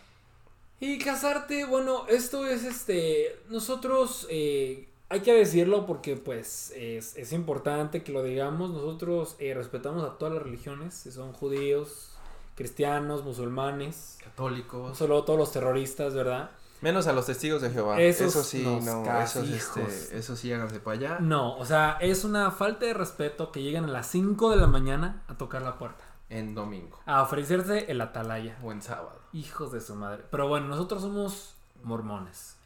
Y 0.82 0.98
casarte, 0.98 1.64
bueno, 1.66 2.06
esto 2.10 2.46
es 2.48 2.64
este. 2.64 3.40
Nosotros, 3.50 4.26
eh, 4.32 4.90
hay 5.10 5.20
que 5.20 5.32
decirlo 5.32 5.86
porque, 5.86 6.18
pues, 6.18 6.74
es, 6.76 7.16
es 7.16 7.34
importante 7.34 8.04
que 8.04 8.12
lo 8.12 8.24
digamos. 8.24 8.72
Nosotros 8.72 9.36
eh, 9.38 9.54
respetamos 9.54 10.04
a 10.04 10.18
todas 10.18 10.34
las 10.34 10.44
religiones, 10.44 10.96
si 10.96 11.12
son 11.12 11.34
judíos, 11.34 12.10
cristianos, 12.56 13.24
musulmanes, 13.24 14.18
no 14.22 14.26
Católicos. 14.26 14.98
solo 14.98 15.24
todos 15.24 15.38
los 15.38 15.52
terroristas, 15.52 16.16
¿verdad? 16.16 16.50
Menos 16.82 17.06
a 17.06 17.14
los 17.14 17.28
testigos 17.28 17.62
de 17.62 17.70
Jehová. 17.70 18.02
Esos 18.02 18.36
eso 18.36 18.44
sí, 18.44 18.64
no, 18.64 19.22
esos, 19.22 19.48
hijos. 19.48 19.78
este, 19.78 20.18
eso 20.18 20.36
sí, 20.36 20.52
háganse 20.52 20.80
para 20.80 20.98
allá. 20.98 21.20
No, 21.20 21.56
o 21.58 21.66
sea, 21.66 22.00
es 22.02 22.24
una 22.24 22.50
falta 22.50 22.88
de 22.88 22.96
respeto 22.96 23.52
que 23.52 23.62
lleguen 23.62 23.84
a 23.84 23.88
las 23.88 24.08
5 24.08 24.50
de 24.50 24.56
la 24.56 24.66
mañana 24.66 25.22
a 25.28 25.38
tocar 25.38 25.62
la 25.62 25.78
puerta, 25.78 26.04
En 26.32 26.56
domingo 26.56 27.00
a 27.06 27.22
ofrecerse 27.22 27.92
el 27.92 28.02
atalaya. 28.02 28.58
o 28.64 28.72
en 28.72 28.82
sábado. 28.82 29.20
Hijos 29.34 29.72
de 29.72 29.82
su 29.82 29.96
madre. 29.96 30.24
Pero 30.32 30.48
bueno, 30.48 30.68
nosotros 30.68 31.02
somos 31.02 31.56
mormones. 31.84 32.58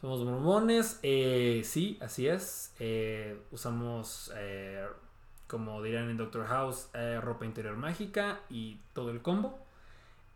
Somos 0.00 0.22
mormones, 0.24 1.00
eh, 1.02 1.62
sí, 1.64 1.98
así 2.02 2.28
es. 2.28 2.74
Eh, 2.78 3.40
usamos, 3.50 4.30
eh, 4.36 4.86
como 5.46 5.82
dirían 5.82 6.10
en 6.10 6.18
Doctor 6.18 6.46
House, 6.46 6.88
eh, 6.94 7.18
ropa 7.20 7.46
interior 7.46 7.76
mágica 7.76 8.40
y 8.50 8.78
todo 8.92 9.10
el 9.10 9.22
combo. 9.22 9.58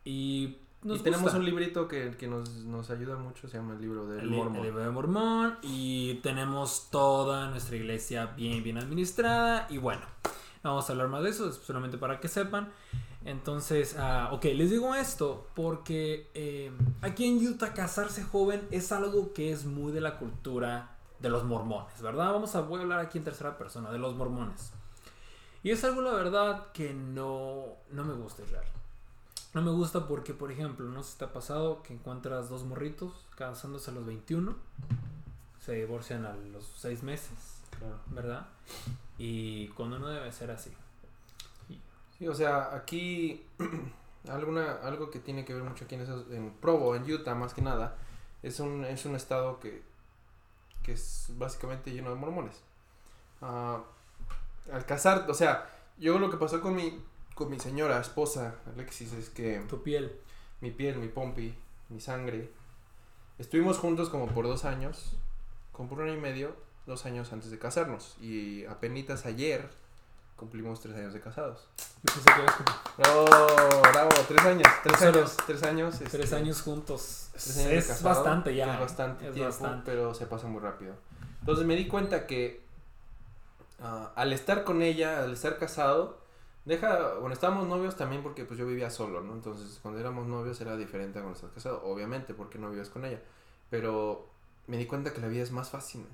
Y 0.05 0.57
nos 0.83 1.01
y 1.01 1.03
tenemos 1.03 1.25
gusta. 1.25 1.39
un 1.39 1.45
librito 1.45 1.87
que, 1.87 2.13
que 2.17 2.27
nos, 2.29 2.49
nos 2.65 2.91
ayuda 2.91 3.17
mucho, 3.17 3.47
se 3.49 3.59
llama 3.59 3.75
el 3.75 3.81
libro 3.83 4.07
del 4.07 4.21
el, 4.21 4.31
Mormon. 4.31 4.57
el 4.57 4.63
libro 4.63 4.81
de 4.81 4.91
Mormón 4.91 5.59
y 5.63 6.15
tenemos 6.23 6.89
toda 6.91 7.51
nuestra 7.51 7.77
iglesia 7.77 8.27
bien, 8.37 8.63
bien 8.63 8.79
administrada 8.79 9.67
y 9.69 9.79
bueno, 9.79 10.03
no 10.63 10.71
vamos 10.71 10.89
a 10.89 10.93
hablar 10.93 11.09
más 11.09 11.23
de 11.23 11.31
eso, 11.31 11.49
es 11.49 11.57
solamente 11.57 11.99
para 11.99 12.21
que 12.21 12.29
sepan. 12.29 12.73
Entonces, 13.25 13.97
ah, 13.99 14.31
ok, 14.33 14.45
les 14.45 14.71
digo 14.71 14.95
esto 14.95 15.49
porque 15.55 16.31
eh, 16.35 16.71
aquí 17.03 17.27
en 17.27 17.45
Utah 17.45 17.75
casarse 17.75 18.23
joven 18.23 18.67
es 18.71 18.93
algo 18.93 19.33
que 19.33 19.51
es 19.51 19.65
muy 19.65 19.93
de 19.93 20.01
la 20.01 20.19
cultura 20.19 20.97
de 21.19 21.29
los 21.29 21.45
mormones, 21.45 22.01
¿verdad? 22.01 22.33
Vamos 22.33 22.55
a, 22.55 22.61
voy 22.61 22.81
a 22.81 22.83
hablar 22.83 23.01
aquí 23.01 23.19
en 23.19 23.25
tercera 23.25 23.59
persona, 23.59 23.91
de 23.91 23.99
los 23.99 24.15
mormones. 24.15 24.73
Y 25.63 25.73
es 25.73 25.83
algo, 25.83 26.03
la 26.03 26.13
verdad, 26.13 26.71
que 26.73 26.95
no, 26.95 27.65
no 27.91 28.05
me 28.05 28.15
gusta, 28.15 28.45
es 28.45 28.51
real. 28.51 28.65
No 29.55 29.63
me 29.63 29.71
gusta 29.71 30.07
porque, 30.07 30.35
por 30.35 30.53
ejemplo, 30.53 30.87
no 30.87 31.03
si 31.03 31.19
te 31.19 31.25
ha 31.25 31.33
pasado 31.33 31.83
que 31.83 31.95
encuentras 31.95 32.49
dos 32.49 32.63
morritos 32.63 33.13
casándose 33.35 33.91
a 33.91 33.95
los 33.95 34.07
21, 34.07 34.55
se 35.59 35.73
divorcian 35.73 36.27
a 36.27 36.37
los 36.37 36.65
6 36.77 37.03
meses, 37.03 37.56
Claro. 37.79 37.99
¿verdad? 38.09 38.47
Y 39.19 39.69
cuando 39.69 39.99
no 39.99 40.09
debe 40.09 40.31
ser 40.33 40.51
así. 40.51 40.73
Sí, 42.19 42.27
o 42.29 42.35
sea, 42.35 42.75
aquí 42.75 43.45
alguna, 44.29 44.77
algo 44.83 45.11
que 45.11 45.19
tiene 45.19 45.45
que 45.45 45.55
ver 45.55 45.63
mucho 45.63 45.85
aquí 45.85 45.95
en, 45.97 46.03
esos- 46.03 46.31
en 46.31 46.51
Provo, 46.61 46.97
en 46.97 47.11
Utah 47.11 47.35
más 47.35 47.53
que 47.55 47.63
nada, 47.63 47.97
es 48.43 48.61
un, 48.61 48.85
es 48.85 49.05
un 49.05 49.15
estado 49.15 49.61
que, 49.61 49.83
que 50.83 50.93
es 50.93 51.27
básicamente 51.37 51.93
lleno 51.93 52.11
de 52.11 52.17
mormones. 52.17 52.63
Ah, 53.43 53.83
al 54.73 54.87
casar, 54.87 55.27
o 55.31 55.35
sea, 55.35 55.69
yo 55.99 56.19
lo 56.19 56.31
que 56.31 56.37
pasó 56.39 56.61
con 56.63 56.75
mi, 56.75 57.03
con 57.35 57.51
mi 57.51 57.59
señora 57.61 58.01
esposa, 58.01 58.55
Alexis, 58.75 59.13
es 59.13 59.29
que 59.31 59.61
Tu 59.69 59.83
piel. 59.83 60.19
mi 60.63 60.71
piel, 60.71 60.97
mi 60.99 61.09
pompi, 61.09 61.55
mi 61.91 62.01
sangre, 62.01 62.51
estuvimos 63.39 63.79
juntos 63.79 64.09
como 64.09 64.27
por 64.29 64.47
dos 64.47 64.65
años, 64.65 65.13
como 65.73 65.91
por 65.91 65.99
un 65.99 66.09
año 66.09 66.19
y 66.19 66.21
medio, 66.23 66.57
dos 66.87 67.05
años 67.07 67.33
antes 67.33 67.51
de 67.51 67.59
casarnos. 67.59 68.17
Y 68.21 68.65
apenas 68.67 69.27
ayer 69.27 69.69
cumplimos 70.37 70.81
tres 70.81 70.95
años 70.97 71.13
de 71.13 71.21
casados. 71.21 71.69
Ibas 72.03 72.55
con 72.55 72.67
Bravo, 72.97 73.27
bravo, 73.93 74.11
tres 74.29 74.43
años, 74.43 74.69
tres 74.83 74.99
Solo 74.99 75.19
años, 75.19 75.37
tres 75.47 75.63
años. 75.63 75.99
tres 75.99 76.15
este, 76.15 76.37
años 76.37 76.63
juntos. 76.63 77.29
tres 77.33 77.57
años 77.59 77.69
de 77.71 77.79
es 77.79 77.87
casado, 77.89 78.15
bastante 78.15 78.55
ya. 78.55 78.75
Es 78.75 78.81
bastante 78.81 79.29
es 79.29 79.35
tiempo, 79.35 79.51
bastante. 79.51 79.83
pero 79.91 80.15
se 80.15 80.27
pasa 80.27 80.47
muy 80.47 80.61
rápido. 80.61 80.95
Entonces 81.41 81.67
me 81.67 81.75
di 81.75 81.89
cuenta 81.89 82.27
que 82.27 82.63
ah, 83.81 84.13
al 84.15 84.33
estar 84.33 84.65
con 84.65 84.83
ella, 84.83 85.23
al 85.23 85.33
estar 85.33 85.59
casado, 85.59 86.19
deja, 86.65 87.15
bueno, 87.15 87.33
estábamos 87.33 87.67
novios 87.67 87.97
también 87.97 88.23
porque 88.23 88.45
pues 88.45 88.59
yo 88.59 88.67
vivía 88.67 88.91
solo, 88.91 89.23
¿no? 89.23 89.33
Entonces 89.33 89.79
cuando 89.81 90.01
éramos 90.01 90.27
novios 90.27 90.61
era 90.61 90.77
diferente 90.77 91.19
a 91.19 91.23
cuando 91.23 91.37
estás 91.37 91.53
casado, 91.53 91.83
obviamente, 91.85 92.35
porque 92.35 92.59
no 92.59 92.69
vivías 92.71 92.91
con 92.91 93.05
ella. 93.05 93.21
Pero 93.71 94.29
me 94.67 94.77
di 94.77 94.87
cuenta 94.87 95.13
que 95.13 95.21
la 95.21 95.29
vida 95.29 95.43
es 95.43 95.51
más 95.51 95.71
fácil. 95.71 96.07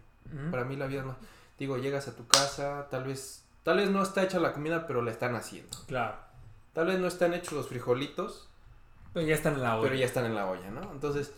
Para 0.50 0.64
mí 0.64 0.76
la 0.76 0.86
vida 0.86 1.00
es 1.00 1.06
más... 1.06 1.16
Digo, 1.58 1.76
llegas 1.78 2.08
a 2.08 2.16
tu 2.16 2.26
casa, 2.26 2.88
tal 2.90 3.04
vez, 3.04 3.44
tal 3.62 3.76
vez 3.76 3.90
no 3.90 4.02
está 4.02 4.22
hecha 4.22 4.38
la 4.40 4.52
comida, 4.52 4.86
pero 4.86 5.02
la 5.02 5.10
están 5.10 5.36
haciendo. 5.36 5.76
Claro. 5.86 6.16
Tal 6.72 6.86
vez 6.86 6.98
no 6.98 7.06
están 7.06 7.34
hechos 7.34 7.52
los 7.52 7.68
frijolitos, 7.68 8.48
Pero 9.12 9.26
ya 9.26 9.34
están 9.34 9.54
en 9.54 9.62
la 9.62 9.76
olla. 9.76 9.82
pero 9.82 9.94
ya 9.94 10.06
están 10.06 10.24
en 10.24 10.34
la 10.34 10.46
olla, 10.46 10.70
¿no? 10.70 10.90
Entonces, 10.92 11.32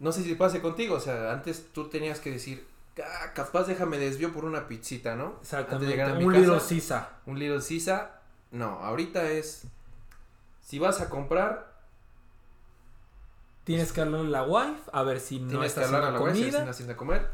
no 0.00 0.12
sé 0.12 0.22
si 0.24 0.34
pase 0.34 0.60
contigo, 0.60 0.96
o 0.96 1.00
sea, 1.00 1.32
antes 1.32 1.68
tú 1.72 1.88
tenías 1.88 2.18
que 2.20 2.32
decir, 2.32 2.66
"Ah, 3.02 3.32
capaz 3.34 3.64
déjame 3.64 3.98
desvío 3.98 4.32
por 4.32 4.44
una 4.44 4.66
pizzita, 4.66 5.14
¿no? 5.14 5.26
Antes 5.26 5.50
de 5.50 5.56
Exactamente. 5.58 5.86
llegar 5.86 6.10
a 6.10 6.14
mi 6.14 6.24
Un 6.24 6.32
casa, 6.32 6.44
little 6.44 6.60
Sisa. 6.60 7.08
Un 7.26 7.38
Little 7.38 7.62
Sisa, 7.62 8.20
no, 8.50 8.80
ahorita 8.80 9.30
es, 9.30 9.62
si 10.60 10.78
vas 10.80 11.00
a 11.00 11.08
comprar, 11.08 11.68
Tienes 13.64 13.92
que 13.92 14.00
hablarle 14.00 14.28
a 14.28 14.30
la 14.30 14.42
wife 14.44 14.80
a 14.92 15.02
ver 15.02 15.20
si 15.20 15.40
no 15.40 15.48
tienes 15.50 15.68
está 15.68 15.82
que 15.82 15.86
hablar 15.88 16.02
a 16.02 16.06
haciendo 16.06 16.18
la 16.20 16.24
web 16.24 16.34
si 16.34 16.40
comida. 16.40 16.58
están 16.58 16.68
haciendo 16.70 16.96
comer, 16.96 17.28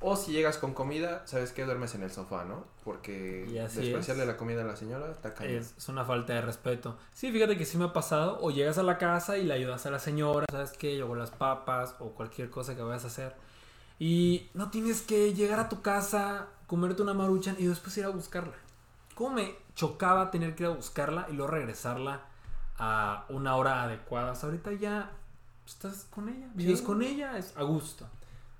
o 0.00 0.16
si 0.16 0.32
llegas 0.32 0.56
con 0.58 0.72
comida, 0.74 1.22
sabes 1.26 1.52
que 1.52 1.64
duermes 1.64 1.94
en 1.94 2.02
el 2.02 2.10
sofá, 2.10 2.44
¿no? 2.44 2.64
Porque 2.84 3.44
despreciarle 3.74 4.22
es. 4.22 4.28
la 4.28 4.36
comida 4.36 4.62
a 4.62 4.64
la 4.64 4.76
señora 4.76 5.10
está 5.10 5.34
cañón. 5.34 5.56
Es, 5.56 5.74
es 5.76 5.88
una 5.88 6.04
falta 6.04 6.32
de 6.32 6.40
respeto. 6.40 6.96
Sí, 7.12 7.30
fíjate 7.30 7.56
que 7.58 7.66
sí 7.66 7.76
me 7.78 7.84
ha 7.84 7.92
pasado. 7.92 8.38
O 8.40 8.50
llegas 8.50 8.78
a 8.78 8.82
la 8.82 8.96
casa 8.98 9.36
y 9.36 9.44
le 9.44 9.52
ayudas 9.54 9.84
a 9.86 9.90
la 9.90 9.98
señora, 9.98 10.46
¿sabes 10.50 10.72
qué? 10.72 11.00
Hago 11.02 11.14
las 11.16 11.30
papas 11.30 11.94
o 11.98 12.10
cualquier 12.12 12.48
cosa 12.50 12.74
que 12.74 12.82
vayas 12.82 13.04
a 13.04 13.08
hacer. 13.08 13.34
Y 13.98 14.48
no 14.54 14.70
tienes 14.70 15.02
que 15.02 15.34
llegar 15.34 15.60
a 15.60 15.68
tu 15.68 15.82
casa, 15.82 16.46
comerte 16.66 17.02
una 17.02 17.12
maruchan 17.12 17.56
y 17.58 17.66
después 17.66 17.94
ir 17.98 18.06
a 18.06 18.08
buscarla. 18.08 18.54
¿Cómo 19.14 19.34
me 19.34 19.54
chocaba 19.74 20.30
tener 20.30 20.54
que 20.54 20.62
ir 20.62 20.70
a 20.70 20.72
buscarla 20.72 21.26
y 21.30 21.34
luego 21.34 21.52
regresarla 21.52 22.22
a 22.78 23.26
una 23.28 23.56
hora 23.56 23.82
adecuada? 23.82 24.32
Hasta 24.32 24.46
ahorita 24.46 24.72
ya 24.72 25.10
estás 25.66 26.04
con 26.08 26.30
ella, 26.30 26.48
vives 26.54 26.78
Sí. 26.78 26.84
con 26.86 27.02
ella, 27.02 27.36
es 27.36 27.54
a 27.58 27.62
gusto. 27.64 28.08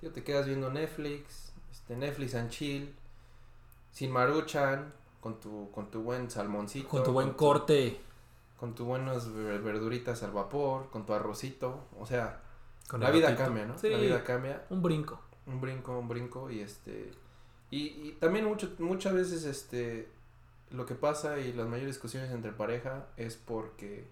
Tío, 0.00 0.10
te 0.12 0.22
quedas 0.24 0.46
viendo 0.46 0.70
Netflix, 0.70 1.52
este, 1.70 1.94
Netflix 1.96 2.34
and 2.34 2.50
chill, 2.50 2.94
sin 3.92 4.10
maruchan, 4.10 4.92
con 5.20 5.40
tu, 5.40 5.70
con 5.72 5.90
tu 5.90 6.02
buen 6.02 6.30
salmoncito. 6.30 6.88
Con 6.88 7.04
tu 7.04 7.12
buen 7.12 7.30
corte. 7.34 8.00
Con 8.58 8.74
tu 8.74 8.84
buenas 8.84 9.32
ver- 9.32 9.60
verduritas 9.60 10.22
al 10.22 10.32
vapor, 10.32 10.88
con 10.90 11.04
tu 11.06 11.12
arrocito. 11.12 11.86
O 11.98 12.06
sea, 12.06 12.40
Con 12.88 13.00
la 13.00 13.10
vida 13.10 13.36
cambia, 13.36 13.66
¿no? 13.66 13.78
Sí, 13.78 13.88
La 13.90 13.98
vida 13.98 14.24
cambia. 14.24 14.64
un 14.70 14.82
brinco. 14.82 15.20
Un 15.46 15.60
brinco, 15.60 15.98
un 15.98 16.08
brinco 16.08 16.50
y 16.50 16.60
este... 16.60 17.10
Y, 17.70 17.86
y 18.08 18.16
también 18.20 18.44
mucho, 18.46 18.72
muchas 18.78 19.12
veces 19.14 19.44
este... 19.44 20.08
Lo 20.70 20.86
que 20.86 20.94
pasa 20.94 21.38
y 21.40 21.52
las 21.52 21.66
mayores 21.66 21.94
discusiones 21.94 22.30
entre 22.30 22.52
pareja 22.52 23.06
es 23.16 23.36
porque 23.36 24.06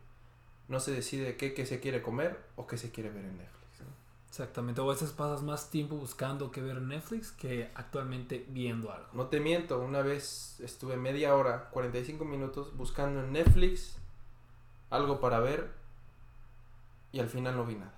no 0.66 0.80
se 0.80 0.90
decide 0.92 1.36
qué, 1.36 1.54
qué 1.54 1.64
se 1.66 1.78
quiere 1.80 2.02
comer 2.02 2.38
o 2.56 2.66
qué 2.66 2.76
se 2.76 2.90
quiere 2.90 3.10
ver 3.10 3.24
en 3.24 3.36
Netflix. 3.38 3.57
Exactamente, 4.28 4.80
o 4.80 4.90
a 4.90 4.92
veces 4.92 5.10
pasas 5.10 5.42
más 5.42 5.70
tiempo 5.70 5.96
buscando 5.96 6.50
qué 6.50 6.60
ver 6.60 6.76
en 6.76 6.88
Netflix 6.88 7.32
que 7.32 7.70
actualmente 7.74 8.44
viendo 8.50 8.92
algo. 8.92 9.08
No 9.14 9.26
te 9.26 9.40
miento, 9.40 9.80
una 9.80 10.02
vez 10.02 10.60
estuve 10.60 10.96
media 10.96 11.34
hora, 11.34 11.70
45 11.70 12.24
minutos 12.24 12.76
buscando 12.76 13.20
en 13.20 13.32
Netflix 13.32 13.96
algo 14.90 15.20
para 15.20 15.40
ver 15.40 15.70
y 17.10 17.20
al 17.20 17.28
final 17.28 17.56
no 17.56 17.64
vi 17.64 17.76
nada. 17.76 17.94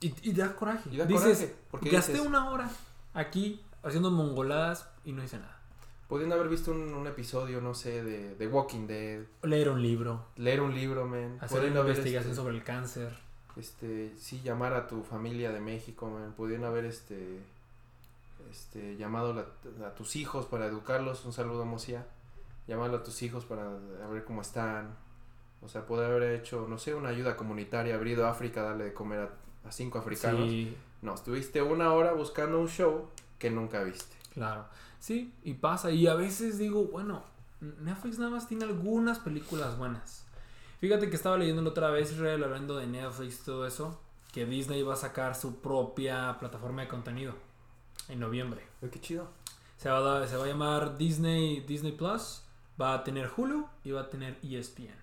Y, 0.00 0.14
y 0.22 0.32
da 0.32 0.54
coraje. 0.54 0.88
Y 0.90 0.96
da 0.96 1.04
dices, 1.04 1.38
coraje, 1.38 1.56
porque 1.70 1.90
gasté 1.90 2.12
dices, 2.12 2.26
una 2.26 2.50
hora 2.50 2.70
aquí 3.12 3.60
haciendo 3.82 4.10
mongoladas 4.10 4.88
y 5.04 5.12
no 5.12 5.24
hice 5.24 5.38
nada. 5.38 5.60
pudiendo 6.06 6.36
haber 6.36 6.48
visto 6.48 6.70
un, 6.70 6.94
un 6.94 7.06
episodio, 7.08 7.60
no 7.60 7.74
sé, 7.74 8.04
de, 8.04 8.36
de 8.36 8.46
Walking 8.46 8.86
Dead, 8.86 9.22
Leer 9.42 9.68
un 9.70 9.82
libro, 9.82 10.26
leer 10.36 10.60
un 10.60 10.74
libro, 10.74 11.06
man, 11.06 11.38
hacer 11.40 11.64
una 11.64 11.80
haber, 11.80 11.90
investigación 11.90 12.30
este, 12.30 12.42
sobre 12.42 12.54
el 12.56 12.62
cáncer. 12.62 13.27
Este, 13.58 14.14
sí, 14.18 14.40
llamar 14.42 14.72
a 14.74 14.86
tu 14.86 15.02
familia 15.02 15.50
de 15.52 15.60
México, 15.60 16.08
man, 16.08 16.32
pudiendo 16.36 16.66
haber, 16.68 16.84
este, 16.84 17.40
este, 18.50 18.96
llamado 18.96 19.34
la- 19.34 19.86
a 19.86 19.94
tus 19.94 20.16
hijos 20.16 20.46
para 20.46 20.66
educarlos, 20.66 21.24
un 21.24 21.32
saludo 21.32 21.64
Mosia, 21.64 22.06
llamarlo 22.66 22.98
a 22.98 23.02
tus 23.02 23.22
hijos 23.22 23.44
para 23.44 23.64
a 23.64 24.08
ver 24.08 24.24
cómo 24.24 24.42
están, 24.42 24.94
o 25.60 25.68
sea, 25.68 25.86
poder 25.86 26.10
haber 26.12 26.32
hecho, 26.40 26.66
no 26.68 26.78
sé, 26.78 26.94
una 26.94 27.08
ayuda 27.10 27.36
comunitaria, 27.36 27.94
haber 27.94 28.08
ido 28.08 28.26
a 28.26 28.30
África, 28.30 28.62
darle 28.62 28.84
de 28.84 28.94
comer 28.94 29.20
a, 29.64 29.68
a 29.68 29.72
cinco 29.72 29.98
africanos, 29.98 30.48
Sí, 30.48 30.76
no, 31.02 31.14
estuviste 31.14 31.62
una 31.62 31.92
hora 31.92 32.12
buscando 32.12 32.58
un 32.60 32.68
show 32.68 33.08
que 33.38 33.50
nunca 33.50 33.82
viste. 33.82 34.16
claro. 34.32 34.64
Sí, 35.00 35.32
y 35.44 35.54
pasa. 35.54 35.92
Y 35.92 36.08
a 36.08 36.14
veces 36.14 36.58
digo, 36.58 36.84
bueno, 36.86 37.22
Netflix 37.60 38.18
nada 38.18 38.32
más 38.32 38.48
tiene 38.48 38.64
algunas 38.64 39.20
películas 39.20 39.78
buenas. 39.78 40.24
Fíjate 40.80 41.10
que 41.10 41.16
estaba 41.16 41.36
leyendo 41.36 41.62
la 41.62 41.70
otra 41.70 41.90
vez, 41.90 42.12
Israel, 42.12 42.42
hablando 42.44 42.76
de 42.76 42.86
Netflix 42.86 43.40
y 43.40 43.44
todo 43.44 43.66
eso, 43.66 44.00
que 44.32 44.46
Disney 44.46 44.82
va 44.82 44.94
a 44.94 44.96
sacar 44.96 45.34
su 45.34 45.60
propia 45.60 46.36
plataforma 46.38 46.82
de 46.82 46.88
contenido 46.88 47.34
en 48.08 48.20
noviembre. 48.20 48.64
Qué 48.92 49.00
chido. 49.00 49.28
Se 49.76 49.88
va, 49.88 49.98
a, 49.98 50.00
dar- 50.00 50.28
se 50.28 50.36
va 50.36 50.44
a 50.44 50.48
llamar 50.48 50.96
Disney, 50.98 51.60
Disney 51.60 51.92
Plus. 51.92 52.42
Va 52.80 52.94
a 52.94 53.02
tener 53.04 53.28
Hulu 53.36 53.66
y 53.82 53.90
va 53.90 54.02
a 54.02 54.10
tener 54.10 54.38
ESPN. 54.42 54.94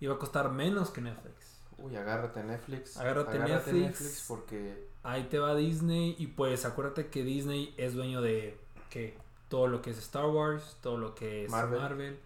Y 0.00 0.06
va 0.06 0.14
a 0.14 0.18
costar 0.18 0.50
menos 0.50 0.90
que 0.90 1.00
Netflix. 1.00 1.36
Uy, 1.78 1.94
agárrate 1.96 2.42
Netflix. 2.42 2.96
Agárrate 2.96 3.38
Netflix. 3.38 4.24
porque 4.26 4.88
Ahí 5.04 5.24
te 5.24 5.38
va 5.38 5.54
Disney. 5.54 6.16
Y 6.18 6.26
pues 6.28 6.64
acuérdate 6.64 7.06
que 7.08 7.22
Disney 7.22 7.72
es 7.76 7.94
dueño 7.94 8.20
de 8.20 8.58
que 8.90 9.16
todo 9.48 9.68
lo 9.68 9.80
que 9.80 9.90
es 9.90 9.98
Star 9.98 10.26
Wars, 10.26 10.76
todo 10.80 10.96
lo 10.96 11.14
que 11.14 11.44
es 11.44 11.50
Marvel. 11.50 11.80
Marvel. 11.80 12.18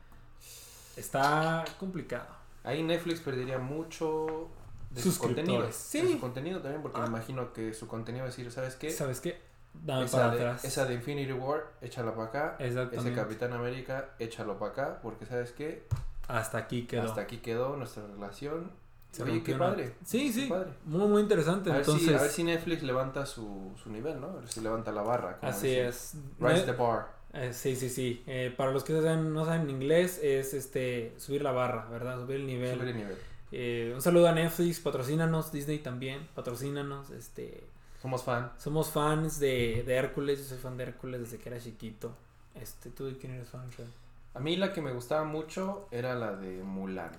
Está 0.96 1.64
complicado. 1.78 2.26
Ahí 2.66 2.82
Netflix 2.82 3.20
perdería 3.20 3.58
mucho 3.58 4.48
de 4.90 5.00
su 5.02 5.16
contenido. 5.18 5.66
Sí. 5.72 6.02
De 6.02 6.12
su 6.12 6.20
contenido 6.20 6.60
también, 6.60 6.82
porque 6.82 6.98
Ah. 6.98 7.02
me 7.04 7.08
imagino 7.08 7.52
que 7.52 7.72
su 7.72 7.86
contenido 7.88 8.22
va 8.24 8.28
a 8.28 8.30
decir, 8.30 8.50
¿sabes 8.52 8.76
qué? 8.76 8.90
¿Sabes 8.90 9.20
qué? 9.20 9.40
Dame 9.72 10.04
Esa 10.06 10.16
para 10.18 10.30
de, 10.34 10.36
atrás. 10.40 10.64
esa 10.64 10.84
de 10.86 10.94
Infinity 10.94 11.32
War, 11.32 11.64
échala 11.82 12.14
para 12.14 12.28
acá. 12.28 12.56
Ese. 12.58 13.12
Capitán 13.14 13.52
América, 13.52 14.10
échalo 14.18 14.58
para 14.58 14.72
acá, 14.72 14.98
porque 15.02 15.26
¿sabes 15.26 15.52
qué? 15.52 15.86
Hasta 16.28 16.58
aquí 16.58 16.86
quedó. 16.86 17.02
Hasta 17.02 17.20
aquí 17.22 17.38
quedó 17.38 17.76
nuestra 17.76 18.06
relación. 18.06 18.70
Se 19.12 19.22
Oye, 19.22 19.42
qué 19.42 19.54
una- 19.54 19.66
padre. 19.70 19.94
Sí, 20.04 20.26
qué 20.26 20.32
sí. 20.32 20.46
padre. 20.48 20.70
Muy, 20.84 21.06
muy 21.08 21.22
interesante. 21.22 21.70
A 21.70 21.74
ver, 21.74 21.82
Entonces, 21.82 22.08
si, 22.08 22.14
a 22.14 22.20
ver 22.20 22.30
si 22.30 22.44
Netflix 22.44 22.82
levanta 22.82 23.24
su, 23.24 23.72
su 23.82 23.90
nivel, 23.90 24.20
¿no? 24.20 24.28
A 24.28 24.32
ver 24.36 24.48
si 24.48 24.60
levanta 24.60 24.92
la 24.92 25.02
barra. 25.02 25.36
como 25.38 25.50
así 25.52 25.68
dicen. 25.68 25.86
es. 25.86 26.14
Rise 26.40 26.54
Ne- 26.54 26.62
the 26.62 26.72
bar. 26.72 27.15
Eh, 27.36 27.52
sí, 27.52 27.76
sí, 27.76 27.88
sí. 27.90 28.22
Eh, 28.26 28.52
para 28.56 28.70
los 28.72 28.82
que 28.82 28.92
no 28.94 29.02
saben, 29.02 29.32
no 29.34 29.44
saben 29.44 29.68
inglés, 29.68 30.18
es 30.22 30.54
este 30.54 31.14
subir 31.18 31.42
la 31.42 31.52
barra, 31.52 31.86
¿verdad? 31.90 32.18
Subir 32.20 32.36
el 32.36 32.46
nivel. 32.46 32.78
Subir 32.78 32.88
el 32.88 32.96
nivel. 32.96 33.16
Eh, 33.52 33.92
un 33.94 34.00
saludo 34.02 34.28
a 34.28 34.32
Netflix, 34.32 34.80
patrocínanos, 34.80 35.52
Disney 35.52 35.78
también, 35.78 36.28
patrocínanos. 36.34 37.10
Este, 37.10 37.62
Somos 38.00 38.24
fan. 38.24 38.52
somos 38.58 38.90
fans 38.90 39.38
de, 39.38 39.82
de 39.86 39.94
Hércules, 39.94 40.38
yo 40.38 40.44
soy 40.46 40.58
fan 40.58 40.76
de 40.76 40.84
Hércules 40.84 41.20
desde 41.20 41.38
que 41.38 41.48
era 41.50 41.60
chiquito. 41.60 42.12
Este, 42.54 42.90
¿tú 42.90 43.04
de 43.04 43.16
quién 43.18 43.34
eres 43.34 43.48
fan, 43.48 43.70
Red? 43.76 43.86
A 44.34 44.40
mí 44.40 44.56
la 44.56 44.72
que 44.72 44.80
me 44.82 44.92
gustaba 44.92 45.24
mucho 45.24 45.88
era 45.90 46.14
la 46.14 46.32
de 46.36 46.62
Mulan. 46.62 47.12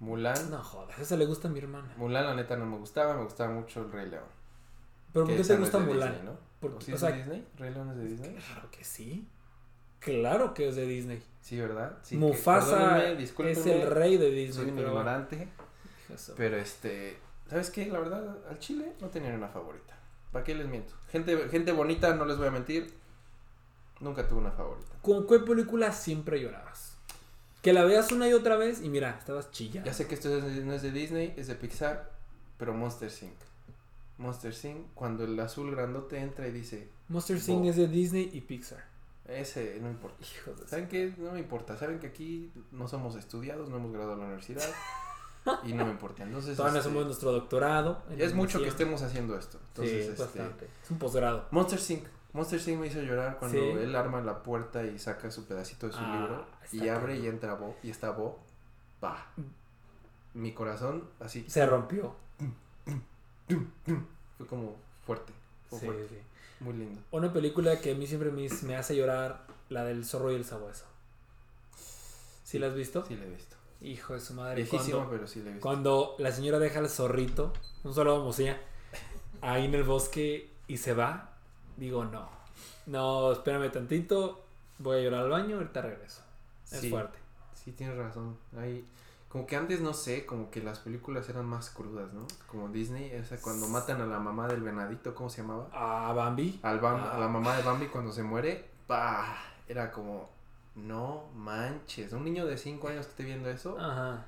Mulan. 0.00 0.50
No 0.50 0.62
jodas, 0.62 0.98
esa 0.98 1.16
le 1.16 1.26
gusta 1.26 1.48
a 1.48 1.50
mi 1.50 1.58
hermana. 1.58 1.92
Mulan, 1.96 2.24
la 2.24 2.34
neta, 2.34 2.56
no 2.56 2.66
me 2.66 2.76
gustaba. 2.76 3.14
Me 3.14 3.24
gustaba 3.24 3.52
mucho 3.52 3.80
el 3.82 3.92
Rey 3.92 4.08
León. 4.08 4.24
¿Pero 5.12 5.26
por 5.26 5.36
qué 5.36 5.42
te 5.42 5.56
gusta 5.56 5.78
Mulan? 5.78 6.12
Disney, 6.12 6.26
¿no? 6.26 6.38
Porque- 6.72 6.78
¿O 6.78 6.80
sí 6.86 6.92
o 6.92 6.94
es 6.94 7.00
sea, 7.00 7.10
de 7.10 7.16
Disney? 7.18 7.46
¿Rey 7.58 7.72
León 7.74 7.90
es 7.90 7.96
de 7.96 8.04
Disney? 8.04 8.34
Claro 8.34 8.70
que 8.70 8.84
sí. 8.84 9.28
Claro 10.00 10.54
que 10.54 10.68
es 10.68 10.76
de 10.76 10.86
Disney. 10.86 11.22
Sí, 11.40 11.58
¿verdad? 11.60 11.98
Sí, 12.02 12.16
que- 12.16 12.20
Mufasa 12.20 12.76
perdónenme, 12.94 13.22
es 13.22 13.66
el 13.66 13.90
rey 13.90 14.16
de 14.16 14.26
Soy 14.28 14.34
Disney. 14.34 14.68
un 14.70 14.76
pero 14.76 14.88
ignorante. 14.88 15.48
Este. 16.12 17.18
¿Sabes 17.48 17.70
qué? 17.70 17.86
La 17.86 17.98
verdad, 18.00 18.36
al 18.48 18.58
chile 18.58 18.92
no 19.00 19.08
tenía 19.08 19.32
una 19.34 19.48
favorita. 19.48 19.94
¿Para 20.32 20.44
qué 20.44 20.54
les 20.54 20.66
miento? 20.66 20.94
Gente, 21.10 21.48
gente 21.48 21.72
bonita, 21.72 22.14
no 22.14 22.24
les 22.24 22.36
voy 22.38 22.48
a 22.48 22.50
mentir. 22.50 22.92
Nunca 24.00 24.26
tuve 24.26 24.40
una 24.40 24.50
favorita. 24.50 24.96
¿Con 25.02 25.26
qué 25.26 25.38
película 25.38 25.92
siempre 25.92 26.40
llorabas? 26.40 26.96
Que 27.62 27.72
la 27.72 27.84
veas 27.84 28.10
una 28.12 28.28
y 28.28 28.32
otra 28.34 28.56
vez 28.56 28.82
y 28.82 28.88
mira, 28.90 29.16
estabas 29.18 29.50
chillando. 29.50 29.86
Ya 29.88 29.94
sé 29.94 30.06
que 30.06 30.14
esto 30.14 30.36
es 30.36 30.44
no 30.64 30.72
es 30.74 30.82
de 30.82 30.90
Disney, 30.90 31.32
es 31.36 31.46
de 31.46 31.54
Pixar, 31.54 32.10
pero 32.58 32.74
Monster 32.74 33.10
Inc. 33.22 33.32
Monster 34.18 34.54
Inc. 34.64 34.86
Cuando 34.94 35.24
el 35.24 35.38
azul 35.40 35.70
grandote 35.70 36.18
entra 36.18 36.46
y 36.48 36.52
dice, 36.52 36.88
Monster. 37.08 37.38
Bo- 37.46 37.64
es 37.68 37.76
de 37.76 37.88
Disney 37.88 38.30
y 38.32 38.40
Pixar. 38.42 38.84
ese 39.26 39.78
no 39.80 39.88
importa. 39.90 40.16
Hijo 40.22 40.52
de 40.54 40.68
¿Saben 40.68 40.88
qué? 40.88 41.14
No 41.18 41.32
me 41.32 41.40
importa. 41.40 41.76
Saben 41.76 41.98
que 41.98 42.06
aquí 42.08 42.52
no 42.72 42.86
somos 42.88 43.16
estudiados, 43.16 43.68
no 43.70 43.76
hemos 43.76 43.90
graduado 43.92 44.14
de 44.16 44.20
la 44.20 44.26
universidad. 44.26 44.62
y 45.64 45.72
no 45.74 45.84
me 45.84 45.90
importa. 45.92 46.22
Entonces, 46.22 46.56
Todavía 46.56 46.78
este, 46.78 46.88
hacemos 46.88 47.06
nuestro 47.06 47.32
doctorado. 47.32 48.02
ya 48.16 48.24
es 48.24 48.34
mucho 48.34 48.60
que 48.62 48.68
estemos 48.68 49.02
haciendo 49.02 49.36
esto. 49.38 49.58
Entonces, 49.68 50.04
es 50.04 50.08
este, 50.10 50.22
bastante. 50.22 50.68
Es 50.82 50.90
un 50.90 50.98
posgrado. 50.98 51.46
Monster 51.50 51.80
Inc. 51.90 52.04
Monster 52.32 52.60
Inc. 52.68 52.80
me 52.80 52.86
hizo 52.86 53.00
llorar 53.02 53.38
cuando 53.38 53.58
Sí. 53.58 53.64
él 53.64 53.94
arma 53.94 54.20
la 54.22 54.42
puerta 54.42 54.84
y 54.84 54.98
saca 54.98 55.30
su 55.30 55.46
pedacito 55.46 55.86
de 55.86 55.92
su 55.92 55.98
Ah, 56.00 56.18
libro 56.18 56.46
y 56.72 56.88
abre 56.88 57.18
y 57.18 57.26
entra 57.26 57.54
Bo 57.54 57.76
y 57.82 57.90
está 57.90 58.10
Bo. 58.10 58.40
Pa. 59.00 59.26
Mi 60.32 60.52
corazón 60.52 61.04
así 61.20 61.44
Se 61.48 61.64
rompió. 61.66 62.16
Fue 64.38 64.46
como 64.46 64.76
fuerte. 65.06 65.32
Fue 65.68 65.78
Sí, 65.80 65.86
fuerte. 65.86 66.08
sí. 66.08 66.16
Muy 66.60 66.74
lindo. 66.74 67.00
Una 67.10 67.32
película 67.32 67.80
que 67.80 67.92
a 67.92 67.94
mí 67.94 68.06
siempre 68.06 68.30
me, 68.30 68.48
me 68.62 68.76
hace 68.76 68.96
llorar, 68.96 69.46
la 69.68 69.84
del 69.84 70.04
zorro 70.04 70.32
y 70.32 70.36
el 70.36 70.44
sabueso. 70.44 70.84
¿Sí 72.44 72.58
la 72.58 72.68
has 72.68 72.74
visto? 72.74 73.04
Sí, 73.06 73.16
la 73.16 73.24
he 73.24 73.30
visto. 73.30 73.56
Hijo 73.80 74.14
de 74.14 74.20
su 74.20 74.34
madre. 74.34 74.56
Viejísima, 74.62 74.98
Cuando, 74.98 75.10
pero 75.10 75.26
sí 75.26 75.40
la 75.42 75.50
he 75.50 75.52
visto. 75.54 75.62
cuando 75.68 76.14
la 76.18 76.32
señora 76.32 76.58
deja 76.58 76.78
al 76.78 76.88
zorrito, 76.88 77.52
un 77.82 77.92
solo 77.94 78.22
mocía, 78.22 78.60
ahí 79.40 79.64
en 79.66 79.74
el 79.74 79.82
bosque 79.84 80.50
y 80.68 80.76
se 80.78 80.94
va, 80.94 81.32
digo 81.76 82.04
no. 82.04 82.28
No, 82.86 83.32
espérame 83.32 83.70
tantito, 83.72 84.44
voy 84.78 84.98
a 84.98 85.02
llorar 85.02 85.20
al 85.24 85.30
baño, 85.30 85.56
ahorita 85.56 85.82
regreso. 85.82 86.22
Es 86.70 86.80
Sí. 86.80 86.90
fuerte. 86.90 87.18
Sí, 87.54 87.72
tienes 87.72 87.96
razón. 87.96 88.36
Hay... 88.56 88.84
Como 89.34 89.48
que 89.48 89.56
antes, 89.56 89.80
no 89.80 89.92
sé, 89.94 90.24
como 90.26 90.48
que 90.48 90.62
las 90.62 90.78
películas 90.78 91.28
eran 91.28 91.44
más 91.46 91.68
crudas, 91.70 92.12
¿no? 92.12 92.24
Como 92.46 92.68
Disney, 92.68 93.10
esa 93.10 93.36
cuando 93.40 93.66
matan 93.66 94.00
a 94.00 94.06
la 94.06 94.20
mamá 94.20 94.46
del 94.46 94.62
venadito, 94.62 95.12
¿cómo 95.12 95.28
se 95.28 95.42
llamaba? 95.42 95.66
A 95.72 96.12
Bambi. 96.12 96.60
Al 96.62 96.80
Bam- 96.80 97.02
Ah. 97.04 97.16
A 97.16 97.18
la 97.18 97.26
mamá 97.26 97.56
de 97.56 97.64
Bambi 97.64 97.86
cuando 97.88 98.12
se 98.12 98.22
muere, 98.22 98.64
¡pah! 98.86 99.34
Era 99.66 99.90
como, 99.90 100.30
no 100.76 101.24
manches, 101.34 102.12
un 102.12 102.22
niño 102.22 102.46
de 102.46 102.56
5 102.56 102.86
años 102.86 103.06
que 103.06 103.10
esté 103.10 103.24
viendo 103.24 103.50
eso, 103.50 103.76
Ajá. 103.76 104.24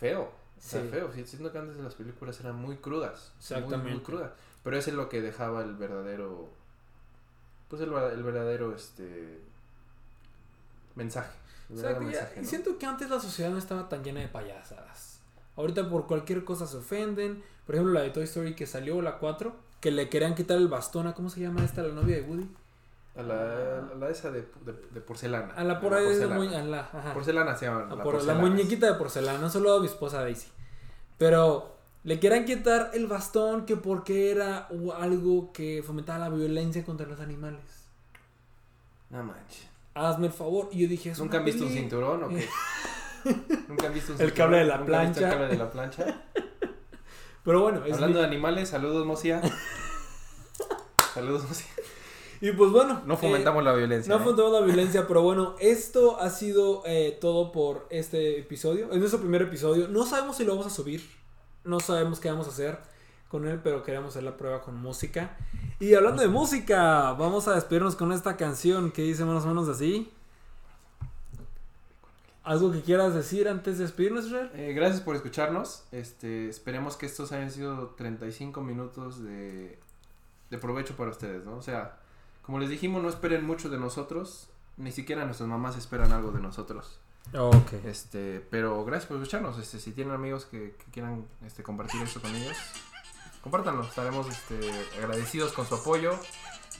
feo. 0.00 0.22
O 0.22 0.60
sea, 0.60 0.82
Sí. 0.82 0.88
feo. 0.88 1.12
Siento 1.12 1.52
que 1.52 1.58
antes 1.58 1.76
las 1.76 1.94
películas 1.94 2.40
eran 2.40 2.56
muy 2.56 2.78
crudas. 2.78 3.30
Muy, 3.34 3.38
Exactamente. 3.38 3.90
muy 3.92 4.00
crudas. 4.00 4.32
Pero 4.64 4.76
eso 4.78 4.90
es 4.90 4.96
lo 4.96 5.08
que 5.08 5.22
dejaba 5.22 5.62
el 5.62 5.76
verdadero. 5.76 6.48
Pues 7.68 7.80
el 7.82 7.90
verdadero 7.90 8.74
este 8.74 9.38
mensaje. 10.96 11.30
O 11.72 11.76
sea, 11.76 11.98
y 12.40 12.44
siento 12.44 12.78
que 12.78 12.86
antes 12.86 13.10
la 13.10 13.18
sociedad 13.20 13.50
no 13.50 13.58
estaba 13.58 13.88
tan 13.88 14.04
llena 14.04 14.20
de 14.20 14.28
payasadas. 14.28 15.20
Ahorita 15.56 15.88
por 15.88 16.06
cualquier 16.06 16.44
cosa 16.44 16.66
se 16.66 16.76
ofenden. 16.76 17.42
Por 17.66 17.74
ejemplo, 17.74 17.92
la 17.94 18.02
de 18.02 18.10
Toy 18.10 18.24
Story 18.24 18.54
que 18.54 18.66
salió, 18.66 19.00
la 19.02 19.18
4, 19.18 19.54
que 19.80 19.90
le 19.90 20.08
querían 20.08 20.34
quitar 20.34 20.58
el 20.58 20.68
bastón 20.68 21.06
a, 21.06 21.14
¿cómo 21.14 21.28
se 21.30 21.40
llama 21.40 21.64
esta? 21.64 21.82
La 21.82 21.92
novia 21.94 22.16
de 22.16 22.22
Woody. 22.22 22.48
A 23.16 23.22
la, 23.22 23.78
a 23.92 23.94
la 23.98 24.10
esa 24.10 24.30
de, 24.30 24.42
de, 24.64 24.72
de 24.92 25.00
porcelana. 25.00 25.54
A 25.54 25.64
la 25.64 25.80
por 25.80 25.94
ahí 25.94 26.04
de 26.04 26.10
porcelana. 26.26 26.36
mu- 26.50 26.56
a 26.56 26.62
la, 26.62 26.80
ajá. 26.80 27.14
Porcelana 27.14 27.56
se 27.56 27.64
llama. 27.66 27.90
A 27.90 27.94
la 27.96 28.02
por- 28.04 28.22
la 28.22 28.34
muñequita 28.34 28.86
de 28.86 28.94
porcelana, 28.94 29.48
solo 29.48 29.72
a 29.74 29.80
mi 29.80 29.86
esposa 29.86 30.20
Daisy. 30.20 30.48
Pero 31.18 31.74
le 32.04 32.18
quieran 32.20 32.44
quitar 32.44 32.90
el 32.94 33.06
bastón 33.06 33.64
que 33.66 33.76
porque 33.76 34.30
era 34.30 34.68
algo 34.98 35.52
que 35.52 35.82
fomentaba 35.84 36.18
la 36.18 36.28
violencia 36.28 36.84
contra 36.84 37.06
los 37.06 37.18
animales. 37.20 37.62
No 39.10 39.22
manches. 39.24 39.66
Hazme 39.96 40.26
el 40.26 40.32
favor. 40.32 40.68
Y 40.72 40.82
yo 40.82 40.88
dije, 40.88 41.10
es 41.10 41.18
¿Nunca 41.18 41.38
han 41.38 41.44
visto 41.44 41.64
un 41.64 41.70
cinturón 41.70 42.22
o 42.24 42.28
qué? 42.28 42.46
¿Nunca 43.68 43.86
han 43.88 43.94
visto 43.94 44.12
un 44.12 44.20
El 44.20 44.28
cinturón? 44.28 44.34
cable 44.36 44.58
de 44.58 44.64
la 44.66 44.76
¿Nunca 44.78 45.00
han 45.00 45.06
visto 45.06 45.20
plancha. 45.20 45.26
El 45.26 45.30
cable 45.32 45.48
de 45.48 45.56
la 45.56 45.70
plancha. 45.70 46.22
Pero 47.44 47.62
bueno, 47.62 47.84
es 47.84 47.94
Hablando 47.94 48.18
mi- 48.18 48.20
de 48.22 48.26
animales, 48.26 48.68
saludos, 48.68 49.06
Mocia. 49.06 49.40
saludos, 51.14 51.44
Mocia. 51.48 51.66
Y 52.40 52.52
pues 52.52 52.70
bueno. 52.70 53.02
No 53.06 53.14
eh, 53.14 53.18
fomentamos 53.18 53.64
la 53.64 53.72
violencia. 53.72 54.12
No 54.12 54.20
¿eh? 54.20 54.22
fomentamos 54.22 54.52
la 54.52 54.60
violencia, 54.60 55.06
pero 55.08 55.22
bueno, 55.22 55.54
esto 55.58 56.20
ha 56.20 56.28
sido 56.30 56.82
eh, 56.84 57.16
todo 57.20 57.50
por 57.52 57.86
este 57.90 58.38
episodio. 58.40 58.90
Es 58.92 58.98
nuestro 58.98 59.20
primer 59.20 59.42
episodio. 59.42 59.88
No 59.88 60.04
sabemos 60.04 60.36
si 60.36 60.44
lo 60.44 60.52
vamos 60.56 60.66
a 60.66 60.70
subir. 60.76 61.08
No 61.64 61.80
sabemos 61.80 62.20
qué 62.20 62.30
vamos 62.30 62.46
a 62.46 62.50
hacer 62.50 62.78
con 63.28 63.46
él, 63.46 63.60
pero 63.62 63.82
queremos 63.82 64.10
hacer 64.10 64.22
la 64.22 64.36
prueba 64.36 64.62
con 64.62 64.76
música. 64.76 65.36
Y 65.80 65.94
hablando 65.94 66.22
de 66.22 66.28
música, 66.28 67.12
vamos 67.12 67.48
a 67.48 67.54
despedirnos 67.54 67.96
con 67.96 68.12
esta 68.12 68.36
canción 68.36 68.90
que 68.90 69.02
dice 69.02 69.24
más 69.24 69.44
o 69.44 69.48
menos 69.48 69.68
así. 69.68 70.10
¿Algo 72.44 72.70
que 72.70 72.80
quieras 72.80 73.12
decir 73.12 73.48
antes 73.48 73.78
de 73.78 73.84
despedirnos, 73.84 74.26
Israel? 74.26 74.50
Eh, 74.54 74.72
gracias 74.72 75.00
por 75.00 75.16
escucharnos. 75.16 75.82
Este, 75.90 76.48
esperemos 76.48 76.96
que 76.96 77.06
estos 77.06 77.32
hayan 77.32 77.50
sido 77.50 77.88
35 77.96 78.62
minutos 78.62 79.20
de, 79.22 79.80
de 80.50 80.58
provecho 80.58 80.96
para 80.96 81.10
ustedes, 81.10 81.44
¿no? 81.44 81.56
O 81.56 81.62
sea, 81.62 81.98
como 82.42 82.60
les 82.60 82.70
dijimos, 82.70 83.02
no 83.02 83.08
esperen 83.08 83.44
mucho 83.44 83.68
de 83.68 83.78
nosotros. 83.78 84.48
Ni 84.76 84.92
siquiera 84.92 85.24
nuestras 85.24 85.48
mamás 85.48 85.76
esperan 85.76 86.12
algo 86.12 86.30
de 86.30 86.40
nosotros. 86.40 87.00
Ok. 87.34 87.72
Este, 87.84 88.40
pero 88.48 88.84
gracias 88.84 89.08
por 89.08 89.16
escucharnos. 89.16 89.58
Este, 89.58 89.80
si 89.80 89.90
tienen 89.90 90.14
amigos 90.14 90.44
que, 90.44 90.76
que 90.78 90.90
quieran 90.92 91.26
este, 91.44 91.64
compartir 91.64 92.00
esto 92.02 92.20
con 92.20 92.32
ellos, 92.32 92.56
compártanlo. 93.46 93.84
Estaremos 93.84 94.26
este, 94.28 94.58
agradecidos 94.98 95.52
con 95.52 95.68
su 95.68 95.76
apoyo 95.76 96.18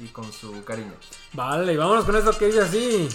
y 0.01 0.09
con 0.09 0.33
su 0.33 0.65
cariño. 0.65 0.95
Vale, 1.33 1.73
y 1.73 1.77
vámonos 1.77 2.05
con 2.05 2.17
esto 2.17 2.37
que 2.37 2.47
dice 2.47 2.63
así. 2.63 3.09